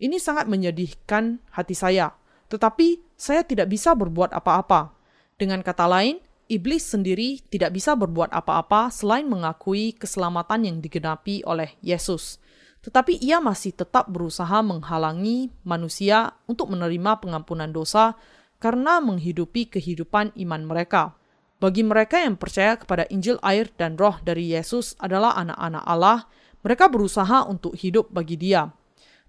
[0.00, 2.16] Ini sangat menyedihkan hati saya,
[2.48, 4.96] tetapi saya tidak bisa berbuat apa-apa.
[5.36, 6.16] Dengan kata lain,
[6.48, 12.40] iblis sendiri tidak bisa berbuat apa-apa selain mengakui keselamatan yang digenapi oleh Yesus.
[12.86, 18.14] Tetapi ia masih tetap berusaha menghalangi manusia untuk menerima pengampunan dosa
[18.62, 21.18] karena menghidupi kehidupan iman mereka.
[21.58, 26.30] Bagi mereka yang percaya kepada Injil air dan roh dari Yesus adalah anak-anak Allah,
[26.62, 28.70] mereka berusaha untuk hidup bagi dia.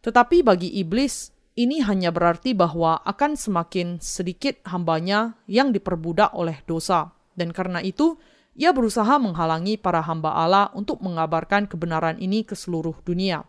[0.05, 7.09] Tetapi bagi iblis, ini hanya berarti bahwa akan semakin sedikit hambanya yang diperbudak oleh dosa.
[7.33, 8.21] Dan karena itu,
[8.57, 13.45] ia berusaha menghalangi para hamba Allah untuk mengabarkan kebenaran ini ke seluruh dunia.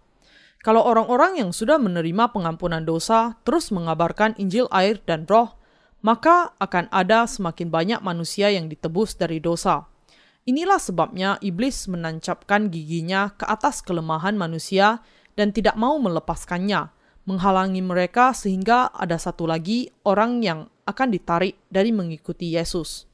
[0.60, 5.56] Kalau orang-orang yang sudah menerima pengampunan dosa terus mengabarkan Injil air dan roh,
[6.04, 9.88] maka akan ada semakin banyak manusia yang ditebus dari dosa.
[10.44, 15.00] Inilah sebabnya iblis menancapkan giginya ke atas kelemahan manusia
[15.40, 16.92] dan tidak mau melepaskannya,
[17.24, 23.07] menghalangi mereka sehingga ada satu lagi orang yang akan ditarik dari mengikuti Yesus.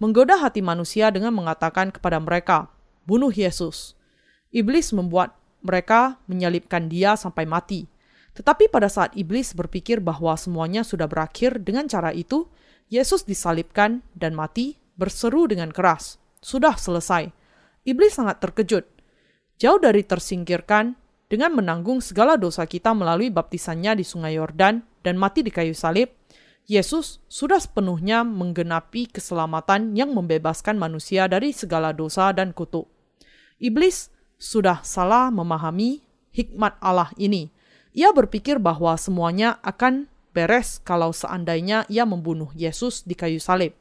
[0.00, 2.72] Menggoda hati manusia dengan mengatakan kepada mereka,
[3.04, 3.92] "Bunuh Yesus."
[4.48, 7.84] Iblis membuat mereka menyalibkan dia sampai mati.
[8.32, 12.48] Tetapi pada saat iblis berpikir bahwa semuanya sudah berakhir dengan cara itu,
[12.88, 17.28] Yesus disalibkan dan mati, berseru dengan keras, "Sudah selesai."
[17.84, 18.88] Iblis sangat terkejut.
[19.60, 20.96] Jauh dari tersingkirkan,
[21.30, 26.10] dengan menanggung segala dosa kita melalui baptisannya di sungai Yordan dan mati di kayu salib,
[26.70, 32.86] Yesus sudah sepenuhnya menggenapi keselamatan yang membebaskan manusia dari segala dosa dan kutuk.
[33.58, 35.98] Iblis sudah salah memahami
[36.30, 37.50] hikmat Allah ini.
[37.90, 43.74] Ia berpikir bahwa semuanya akan beres kalau seandainya ia membunuh Yesus di kayu salib.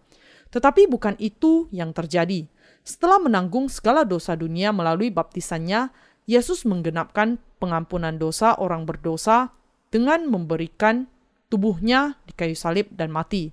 [0.50, 2.50] Tetapi bukan itu yang terjadi.
[2.82, 5.94] Setelah menanggung segala dosa dunia melalui baptisannya,
[6.26, 9.54] Yesus menggenapkan pengampunan dosa orang berdosa
[9.94, 11.06] dengan memberikan
[11.50, 13.52] tubuhnya di kayu salib dan mati.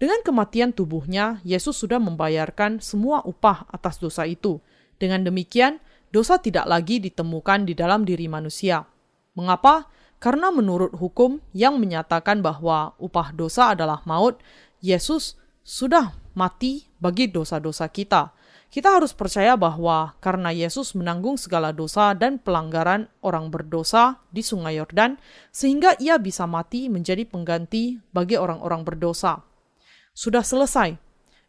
[0.00, 4.60] Dengan kematian tubuhnya, Yesus sudah membayarkan semua upah atas dosa itu.
[4.96, 5.76] Dengan demikian,
[6.08, 8.88] dosa tidak lagi ditemukan di dalam diri manusia.
[9.36, 9.92] Mengapa?
[10.20, 14.40] Karena menurut hukum yang menyatakan bahwa upah dosa adalah maut,
[14.80, 18.32] Yesus sudah mati bagi dosa-dosa kita.
[18.70, 24.78] Kita harus percaya bahwa karena Yesus menanggung segala dosa dan pelanggaran orang berdosa di Sungai
[24.78, 25.18] Yordan,
[25.50, 29.42] sehingga ia bisa mati menjadi pengganti bagi orang-orang berdosa.
[30.14, 30.94] Sudah selesai.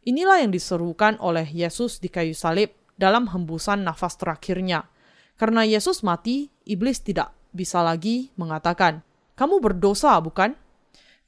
[0.02, 4.90] Inilah yang diserukan oleh Yesus di kayu salib dalam hembusan nafas terakhirnya.
[5.38, 9.06] Karena Yesus mati, iblis tidak bisa lagi mengatakan,
[9.38, 10.58] "Kamu berdosa, bukan?"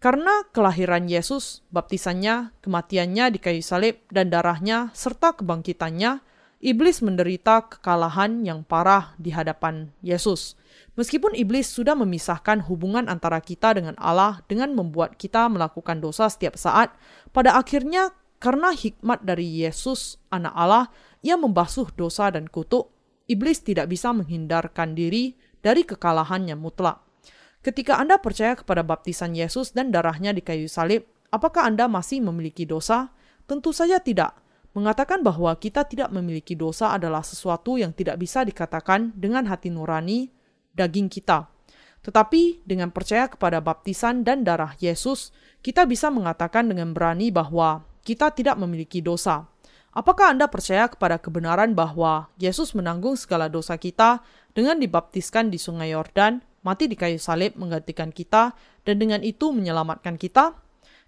[0.04, 6.20] Karena kelahiran Yesus, baptisannya, kematiannya di kayu salib, dan darahnya, serta kebangkitannya,
[6.60, 10.60] iblis menderita kekalahan yang parah di hadapan Yesus.
[11.00, 16.60] Meskipun iblis sudah memisahkan hubungan antara kita dengan Allah dengan membuat kita melakukan dosa setiap
[16.60, 16.92] saat,
[17.32, 18.12] pada akhirnya
[18.44, 20.92] karena hikmat dari Yesus, Anak Allah,
[21.24, 22.92] ia membasuh dosa dan kutuk,
[23.32, 27.03] iblis tidak bisa menghindarkan diri dari kekalahan yang mutlak.
[27.64, 32.68] Ketika Anda percaya kepada baptisan Yesus dan darahnya di kayu salib, apakah Anda masih memiliki
[32.68, 33.16] dosa?
[33.48, 34.36] Tentu saja tidak.
[34.76, 40.28] Mengatakan bahwa kita tidak memiliki dosa adalah sesuatu yang tidak bisa dikatakan dengan hati nurani
[40.76, 41.48] daging kita.
[42.04, 45.32] Tetapi dengan percaya kepada baptisan dan darah Yesus,
[45.64, 49.48] kita bisa mengatakan dengan berani bahwa kita tidak memiliki dosa.
[49.96, 54.20] Apakah Anda percaya kepada kebenaran bahwa Yesus menanggung segala dosa kita
[54.52, 58.56] dengan dibaptiskan di Sungai Yordan, mati di kayu salib menggantikan kita,
[58.88, 60.58] dan dengan itu menyelamatkan kita?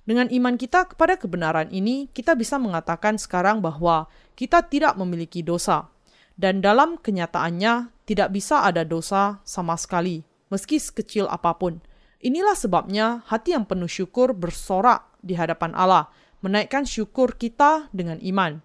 [0.06, 4.06] Dengan iman kita kepada kebenaran ini, kita bisa mengatakan sekarang bahwa
[4.38, 5.90] kita tidak memiliki dosa,
[6.38, 10.22] dan dalam kenyataannya tidak bisa ada dosa sama sekali,
[10.54, 11.82] meski sekecil apa pun.
[12.22, 16.14] Inilah sebabnya hati yang penuh syukur bersorak di hadapan Allah,
[16.46, 18.62] menaikkan syukur kita dengan iman.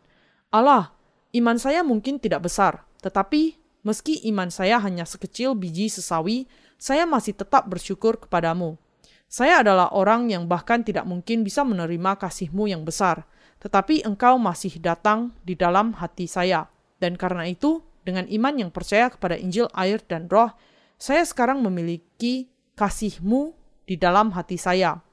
[0.53, 0.93] Allah,
[1.32, 6.45] iman saya mungkin tidak besar, tetapi meski iman saya hanya sekecil biji sesawi,
[6.81, 8.81] saya masih tetap bersyukur kepadamu.
[9.28, 13.28] Saya adalah orang yang bahkan tidak mungkin bisa menerima kasihmu yang besar,
[13.61, 16.66] tetapi engkau masih datang di dalam hati saya.
[16.97, 20.51] Dan karena itu, dengan iman yang percaya kepada Injil, air, dan roh,
[20.97, 23.53] saya sekarang memiliki kasihmu
[23.85, 25.05] di dalam hati saya.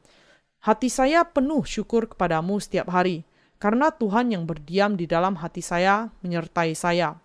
[0.64, 3.28] Hati saya penuh syukur kepadamu setiap hari
[3.62, 7.20] karena Tuhan yang berdiam di dalam hati saya menyertai saya.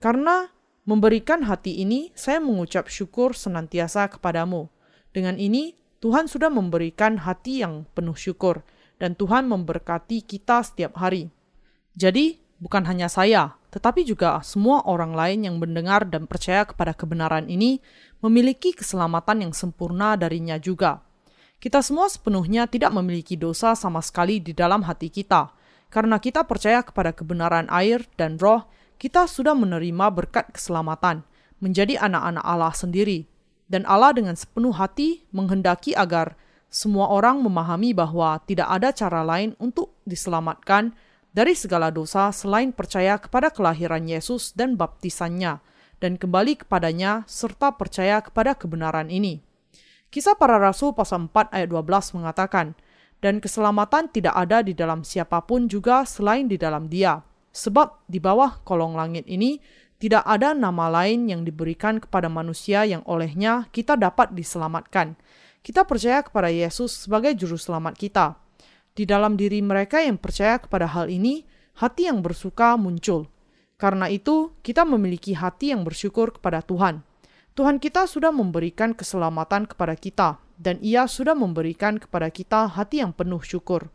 [0.00, 0.53] Karena
[0.84, 4.68] memberikan hati ini, saya mengucap syukur senantiasa kepadamu.
[5.12, 8.60] Dengan ini, Tuhan sudah memberikan hati yang penuh syukur,
[9.00, 11.32] dan Tuhan memberkati kita setiap hari.
[11.96, 17.50] Jadi, bukan hanya saya, tetapi juga semua orang lain yang mendengar dan percaya kepada kebenaran
[17.50, 17.82] ini
[18.22, 21.02] memiliki keselamatan yang sempurna darinya juga.
[21.58, 25.50] Kita semua sepenuhnya tidak memiliki dosa sama sekali di dalam hati kita.
[25.88, 31.26] Karena kita percaya kepada kebenaran air dan roh, kita sudah menerima berkat keselamatan,
[31.58, 33.26] menjadi anak-anak Allah sendiri.
[33.64, 36.36] Dan Allah dengan sepenuh hati menghendaki agar
[36.68, 40.92] semua orang memahami bahwa tidak ada cara lain untuk diselamatkan
[41.34, 45.58] dari segala dosa selain percaya kepada kelahiran Yesus dan baptisannya,
[45.98, 49.42] dan kembali kepadanya serta percaya kepada kebenaran ini.
[50.14, 52.78] Kisah para rasul pasal 4 ayat 12 mengatakan,
[53.18, 57.24] dan keselamatan tidak ada di dalam siapa pun juga selain di dalam dia.
[57.54, 59.62] Sebab di bawah kolong langit ini
[60.02, 65.14] tidak ada nama lain yang diberikan kepada manusia yang olehnya kita dapat diselamatkan.
[65.62, 68.36] Kita percaya kepada Yesus sebagai juru selamat kita.
[68.92, 71.46] Di dalam diri mereka yang percaya kepada hal ini,
[71.78, 73.30] hati yang bersuka muncul.
[73.80, 77.00] Karena itu, kita memiliki hati yang bersyukur kepada Tuhan.
[77.54, 83.14] Tuhan kita sudah memberikan keselamatan kepada kita, dan Ia sudah memberikan kepada kita hati yang
[83.14, 83.90] penuh syukur.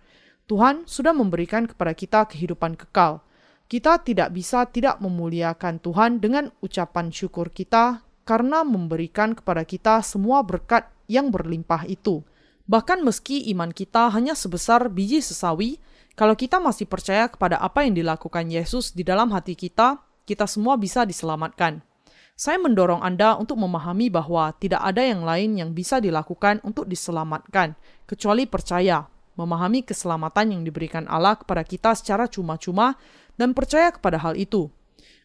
[0.49, 3.21] Tuhan sudah memberikan kepada kita kehidupan kekal.
[3.69, 10.41] Kita tidak bisa tidak memuliakan Tuhan dengan ucapan syukur kita karena memberikan kepada kita semua
[10.41, 12.25] berkat yang berlimpah itu.
[12.65, 15.77] Bahkan meski iman kita hanya sebesar biji sesawi,
[16.17, 20.73] kalau kita masih percaya kepada apa yang dilakukan Yesus di dalam hati kita, kita semua
[20.73, 21.85] bisa diselamatkan.
[22.33, 27.77] Saya mendorong Anda untuk memahami bahwa tidak ada yang lain yang bisa dilakukan untuk diselamatkan,
[28.09, 29.05] kecuali percaya,
[29.39, 32.99] memahami keselamatan yang diberikan Allah kepada kita secara cuma-cuma,
[33.39, 34.67] dan percaya kepada hal itu.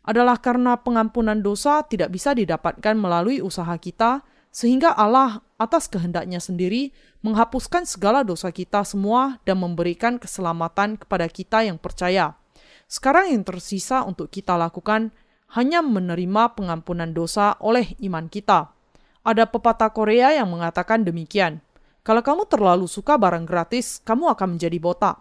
[0.07, 4.23] Adalah karena pengampunan dosa tidak bisa didapatkan melalui usaha kita,
[4.55, 6.95] sehingga Allah atas kehendaknya sendiri
[7.27, 12.39] menghapuskan segala dosa kita semua dan memberikan keselamatan kepada kita yang percaya.
[12.87, 15.11] Sekarang yang tersisa untuk kita lakukan
[15.59, 18.71] hanya menerima pengampunan dosa oleh iman kita.
[19.25, 21.65] Ada pepatah Korea yang mengatakan demikian.
[22.05, 25.17] Kalau kamu terlalu suka barang gratis, kamu akan menjadi botak.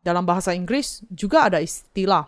[0.00, 2.24] Dalam bahasa Inggris juga ada istilah.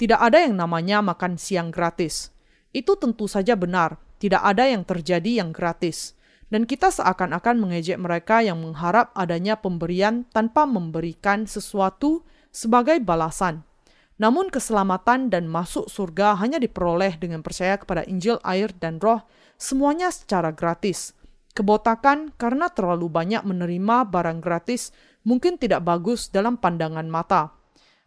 [0.00, 2.32] Tidak ada yang namanya makan siang gratis.
[2.72, 6.16] Itu tentu saja benar, tidak ada yang terjadi yang gratis.
[6.48, 13.64] Dan kita seakan-akan mengejek mereka yang mengharap adanya pemberian tanpa memberikan sesuatu sebagai balasan.
[14.20, 19.24] Namun keselamatan dan masuk surga hanya diperoleh dengan percaya kepada Injil, air, dan roh,
[19.56, 21.16] semuanya secara gratis.
[21.52, 24.92] Kebotakan karena terlalu banyak menerima barang gratis
[25.26, 27.54] mungkin tidak bagus dalam pandangan mata.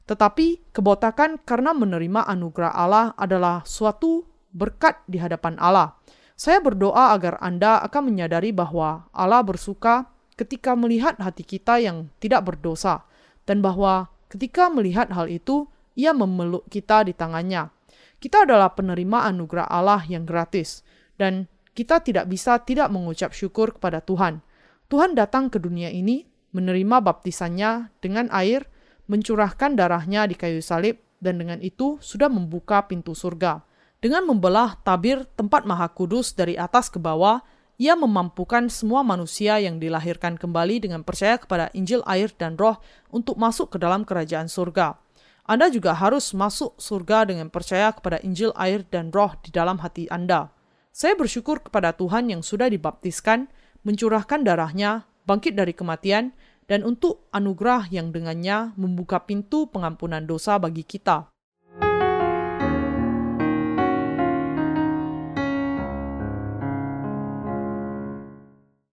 [0.05, 5.97] Tetapi kebotakan karena menerima anugerah Allah adalah suatu berkat di hadapan Allah.
[6.35, 12.43] Saya berdoa agar Anda akan menyadari bahwa Allah bersuka ketika melihat hati kita yang tidak
[12.43, 13.07] berdosa,
[13.47, 17.71] dan bahwa ketika melihat hal itu, Ia memeluk kita di tangannya.
[18.19, 20.83] Kita adalah penerima anugerah Allah yang gratis,
[21.15, 24.43] dan kita tidak bisa tidak mengucap syukur kepada Tuhan.
[24.91, 28.63] Tuhan datang ke dunia ini, menerima baptisannya dengan air,
[29.11, 33.59] mencurahkan darahnya di kayu salib, dan dengan itu sudah membuka pintu surga.
[33.99, 37.43] Dengan membelah tabir tempat maha kudus dari atas ke bawah,
[37.75, 42.79] ia memampukan semua manusia yang dilahirkan kembali dengan percaya kepada Injil air dan roh
[43.11, 44.95] untuk masuk ke dalam kerajaan surga.
[45.45, 50.07] Anda juga harus masuk surga dengan percaya kepada Injil air dan roh di dalam hati
[50.07, 50.49] Anda.
[50.95, 53.51] Saya bersyukur kepada Tuhan yang sudah dibaptiskan,
[53.83, 56.31] mencurahkan darahnya, bangkit dari kematian,
[56.65, 61.29] dan untuk anugerah yang dengannya membuka pintu pengampunan dosa bagi kita.